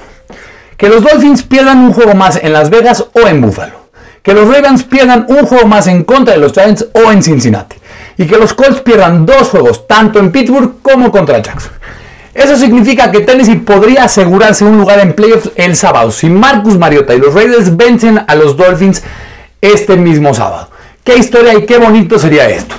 Que 0.77 0.89
los 0.89 1.03
Dolphins 1.03 1.43
pierdan 1.43 1.79
un 1.79 1.93
juego 1.93 2.13
más 2.13 2.39
en 2.41 2.53
Las 2.53 2.69
Vegas 2.69 3.05
o 3.13 3.27
en 3.27 3.41
Buffalo 3.41 3.87
que 4.27 4.33
los 4.33 4.53
Ravens 4.53 4.83
pierdan 4.83 5.25
un 5.29 5.45
juego 5.45 5.65
más 5.67 5.87
en 5.87 6.03
contra 6.03 6.33
de 6.33 6.41
los 6.41 6.51
Giants 6.51 6.85
o 6.91 7.13
en 7.13 7.23
Cincinnati. 7.23 7.77
Y 8.17 8.25
que 8.25 8.35
los 8.35 8.53
Colts 8.53 8.81
pierdan 8.81 9.25
dos 9.25 9.47
juegos, 9.47 9.87
tanto 9.87 10.19
en 10.19 10.33
Pittsburgh 10.33 10.81
como 10.81 11.13
contra 11.13 11.41
Jackson. 11.41 11.71
Eso 12.33 12.57
significa 12.57 13.09
que 13.09 13.21
Tennessee 13.21 13.55
podría 13.55 14.03
asegurarse 14.03 14.65
un 14.65 14.79
lugar 14.79 14.99
en 14.99 15.13
playoffs 15.13 15.51
el 15.55 15.77
sábado 15.77 16.11
si 16.11 16.27
Marcus 16.27 16.77
Mariota 16.77 17.15
y 17.15 17.19
los 17.19 17.33
Raiders 17.33 17.77
vencen 17.77 18.19
a 18.27 18.35
los 18.35 18.57
Dolphins 18.57 19.01
este 19.61 19.95
mismo 19.95 20.33
sábado. 20.33 20.71
Qué 21.05 21.15
historia 21.15 21.53
y 21.53 21.65
qué 21.65 21.77
bonito 21.77 22.19
sería 22.19 22.49
esto. 22.49 22.75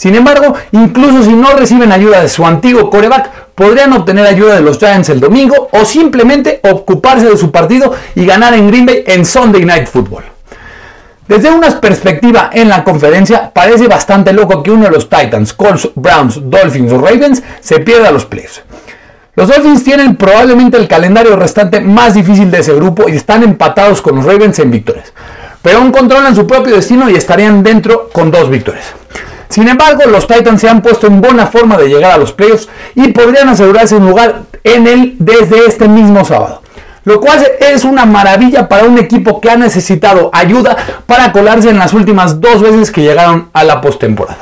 Sin 0.00 0.14
embargo, 0.14 0.54
incluso 0.72 1.22
si 1.22 1.34
no 1.34 1.52
reciben 1.52 1.92
ayuda 1.92 2.22
de 2.22 2.30
su 2.30 2.46
antiguo 2.46 2.88
coreback, 2.88 3.50
podrían 3.54 3.92
obtener 3.92 4.26
ayuda 4.26 4.54
de 4.54 4.62
los 4.62 4.78
Giants 4.78 5.10
el 5.10 5.20
domingo 5.20 5.68
o 5.72 5.84
simplemente 5.84 6.58
ocuparse 6.62 7.28
de 7.28 7.36
su 7.36 7.50
partido 7.50 7.92
y 8.14 8.24
ganar 8.24 8.54
en 8.54 8.68
Green 8.68 8.86
Bay 8.86 9.04
en 9.06 9.26
Sunday 9.26 9.62
Night 9.62 9.88
Football. 9.88 10.24
Desde 11.28 11.50
una 11.50 11.78
perspectiva 11.82 12.48
en 12.50 12.70
la 12.70 12.82
conferencia, 12.82 13.50
parece 13.52 13.88
bastante 13.88 14.32
loco 14.32 14.62
que 14.62 14.70
uno 14.70 14.84
de 14.84 14.90
los 14.90 15.06
Titans, 15.06 15.52
Colts, 15.52 15.90
Browns, 15.94 16.40
Dolphins 16.44 16.92
o 16.92 16.98
Ravens 16.98 17.42
se 17.60 17.80
pierda 17.80 18.10
los 18.10 18.24
playoffs. 18.24 18.62
Los 19.34 19.48
Dolphins 19.48 19.84
tienen 19.84 20.16
probablemente 20.16 20.78
el 20.78 20.88
calendario 20.88 21.36
restante 21.36 21.78
más 21.82 22.14
difícil 22.14 22.50
de 22.50 22.60
ese 22.60 22.72
grupo 22.72 23.06
y 23.06 23.16
están 23.16 23.42
empatados 23.42 24.00
con 24.00 24.16
los 24.16 24.24
Ravens 24.24 24.60
en 24.60 24.70
victorias. 24.70 25.12
Pero 25.60 25.76
aún 25.76 25.92
controlan 25.92 26.34
su 26.34 26.46
propio 26.46 26.74
destino 26.74 27.10
y 27.10 27.16
estarían 27.16 27.62
dentro 27.62 28.08
con 28.08 28.30
dos 28.30 28.48
victorias. 28.48 28.94
Sin 29.50 29.68
embargo, 29.68 30.04
los 30.10 30.26
Titans 30.26 30.60
se 30.60 30.68
han 30.68 30.80
puesto 30.80 31.06
en 31.06 31.20
buena 31.20 31.46
forma 31.46 31.76
de 31.76 31.88
llegar 31.88 32.12
a 32.12 32.16
los 32.18 32.32
playoffs 32.32 32.68
y 32.94 33.08
podrían 33.08 33.48
asegurarse 33.50 33.96
un 33.96 34.06
lugar 34.06 34.42
en 34.64 34.86
él 34.86 35.16
desde 35.18 35.66
este 35.66 35.86
mismo 35.88 36.24
sábado 36.24 36.62
lo 37.04 37.20
cual 37.20 37.44
es 37.60 37.84
una 37.84 38.04
maravilla 38.04 38.68
para 38.68 38.84
un 38.84 38.98
equipo 38.98 39.40
que 39.40 39.50
ha 39.50 39.56
necesitado 39.56 40.30
ayuda 40.32 40.76
para 41.06 41.32
colarse 41.32 41.70
en 41.70 41.78
las 41.78 41.92
últimas 41.92 42.40
dos 42.40 42.62
veces 42.62 42.90
que 42.90 43.02
llegaron 43.02 43.48
a 43.52 43.64
la 43.64 43.80
postemporada. 43.80 44.38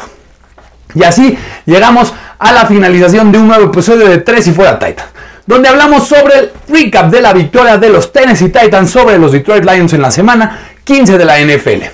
Y 0.94 1.02
así 1.04 1.38
llegamos 1.66 2.12
a 2.38 2.52
la 2.52 2.66
finalización 2.66 3.30
de 3.30 3.38
un 3.38 3.48
nuevo 3.48 3.66
episodio 3.66 4.08
de 4.08 4.18
Tres 4.18 4.46
y 4.48 4.52
Fuera 4.52 4.78
Titan, 4.78 5.06
donde 5.46 5.68
hablamos 5.68 6.08
sobre 6.08 6.38
el 6.38 6.52
recap 6.68 7.10
de 7.10 7.20
la 7.20 7.32
victoria 7.32 7.78
de 7.78 7.90
los 7.90 8.12
Tennessee 8.12 8.48
Titans 8.48 8.90
sobre 8.90 9.18
los 9.18 9.32
Detroit 9.32 9.64
Lions 9.64 9.92
en 9.92 10.02
la 10.02 10.10
semana 10.10 10.60
15 10.84 11.18
de 11.18 11.24
la 11.24 11.38
NFL. 11.38 11.84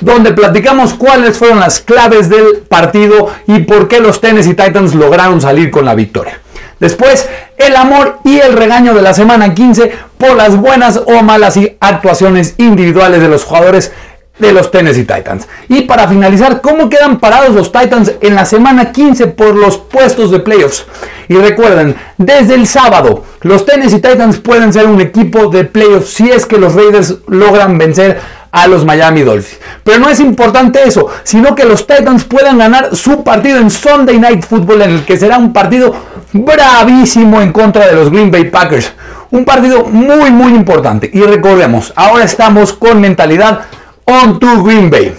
Donde 0.00 0.32
platicamos 0.32 0.94
cuáles 0.94 1.36
fueron 1.36 1.60
las 1.60 1.80
claves 1.80 2.28
del 2.28 2.58
partido 2.68 3.30
y 3.46 3.60
por 3.60 3.88
qué 3.88 4.00
los 4.00 4.20
Tennessee 4.20 4.54
Titans 4.54 4.94
lograron 4.94 5.40
salir 5.40 5.70
con 5.70 5.84
la 5.84 5.94
victoria. 5.94 6.40
Después, 6.80 7.28
el 7.58 7.76
amor 7.76 8.18
y 8.24 8.40
el 8.40 8.54
regaño 8.54 8.92
de 8.92 9.02
la 9.02 9.14
semana 9.14 9.54
15 9.54 9.92
por 10.18 10.36
las 10.36 10.56
buenas 10.56 11.00
o 11.06 11.22
malas 11.22 11.56
actuaciones 11.78 12.54
individuales 12.58 13.20
de 13.20 13.28
los 13.28 13.44
jugadores 13.44 13.92
de 14.38 14.52
los 14.52 14.70
Tennessee 14.70 15.04
Titans. 15.04 15.46
Y 15.68 15.82
para 15.82 16.08
finalizar, 16.08 16.60
¿cómo 16.60 16.90
quedan 16.90 17.20
parados 17.20 17.54
los 17.54 17.70
Titans 17.70 18.12
en 18.20 18.34
la 18.34 18.44
semana 18.44 18.90
15 18.90 19.28
por 19.28 19.54
los 19.54 19.78
puestos 19.78 20.30
de 20.30 20.40
playoffs? 20.40 20.86
Y 21.28 21.36
recuerden, 21.36 21.94
desde 22.18 22.54
el 22.54 22.66
sábado, 22.66 23.24
los 23.42 23.64
Tennessee 23.64 24.00
Titans 24.00 24.38
pueden 24.38 24.72
ser 24.72 24.86
un 24.86 25.00
equipo 25.00 25.46
de 25.46 25.64
playoffs 25.64 26.14
si 26.14 26.30
es 26.30 26.46
que 26.46 26.58
los 26.58 26.74
Raiders 26.74 27.18
logran 27.28 27.78
vencer 27.78 28.20
a 28.52 28.68
los 28.68 28.84
Miami 28.84 29.22
Dolphins. 29.22 29.58
Pero 29.82 29.98
no 29.98 30.08
es 30.08 30.20
importante 30.20 30.80
eso, 30.86 31.08
sino 31.24 31.54
que 31.54 31.64
los 31.64 31.86
Titans 31.86 32.24
puedan 32.24 32.58
ganar 32.58 32.94
su 32.94 33.24
partido 33.24 33.58
en 33.58 33.70
Sunday 33.70 34.18
Night 34.18 34.44
Football, 34.44 34.82
en 34.82 34.90
el 34.90 35.04
que 35.04 35.16
será 35.16 35.38
un 35.38 35.52
partido 35.52 35.94
bravísimo 36.32 37.40
en 37.40 37.52
contra 37.52 37.86
de 37.86 37.94
los 37.94 38.10
Green 38.10 38.30
Bay 38.30 38.44
Packers. 38.44 38.92
Un 39.30 39.46
partido 39.46 39.86
muy, 39.86 40.30
muy 40.30 40.52
importante. 40.52 41.10
Y 41.12 41.22
recordemos, 41.22 41.92
ahora 41.96 42.24
estamos 42.24 42.74
con 42.74 43.00
mentalidad 43.00 43.62
on 44.04 44.38
to 44.38 44.62
Green 44.62 44.90
Bay. 44.90 45.14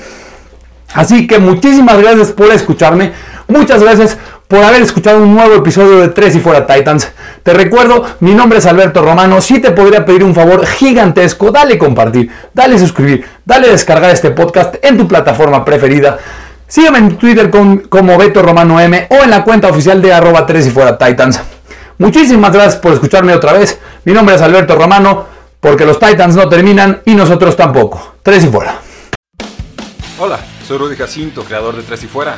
Así 0.93 1.25
que 1.25 1.39
muchísimas 1.39 1.97
gracias 1.97 2.31
por 2.31 2.51
escucharme. 2.51 3.11
Muchas 3.47 3.81
gracias 3.81 4.17
por 4.47 4.63
haber 4.63 4.81
escuchado 4.81 5.23
un 5.23 5.33
nuevo 5.33 5.55
episodio 5.55 5.99
de 5.99 6.09
Tres 6.09 6.35
y 6.35 6.39
Fuera 6.39 6.65
Titans. 6.67 7.11
Te 7.43 7.53
recuerdo, 7.53 8.05
mi 8.19 8.33
nombre 8.33 8.59
es 8.59 8.65
Alberto 8.65 9.01
Romano. 9.01 9.41
Si 9.41 9.59
te 9.59 9.71
podría 9.71 10.05
pedir 10.05 10.23
un 10.23 10.35
favor 10.35 10.65
gigantesco, 10.65 11.51
dale 11.51 11.77
compartir, 11.77 12.29
dale 12.53 12.77
suscribir, 12.77 13.25
dale 13.45 13.69
descargar 13.69 14.11
este 14.11 14.31
podcast 14.31 14.75
en 14.83 14.97
tu 14.97 15.07
plataforma 15.07 15.65
preferida. 15.65 16.17
Sígueme 16.67 16.97
en 16.99 17.17
Twitter 17.17 17.49
como 17.49 18.17
Beto 18.17 18.41
Romano 18.41 18.79
M 18.79 19.07
o 19.09 19.23
en 19.23 19.29
la 19.29 19.43
cuenta 19.43 19.69
oficial 19.69 20.01
de 20.01 20.13
arroba 20.13 20.45
3 20.45 20.67
y 20.67 20.69
fuera 20.71 20.97
Titans. 20.97 21.39
Muchísimas 21.97 22.51
gracias 22.51 22.77
por 22.77 22.93
escucharme 22.93 23.33
otra 23.33 23.53
vez. 23.53 23.79
Mi 24.05 24.13
nombre 24.13 24.35
es 24.35 24.41
Alberto 24.41 24.75
Romano, 24.75 25.25
porque 25.59 25.85
los 25.85 25.99
Titans 25.99 26.35
no 26.35 26.49
terminan 26.49 27.01
y 27.05 27.15
nosotros 27.15 27.55
tampoco. 27.55 28.15
Tres 28.23 28.43
y 28.43 28.47
fuera. 28.47 28.79
Hola, 30.19 30.39
soy 30.67 30.77
Rudy 30.77 30.95
Jacinto, 30.95 31.43
creador 31.43 31.75
de 31.75 31.83
Tres 31.83 32.03
y 32.03 32.07
Fuera. 32.07 32.37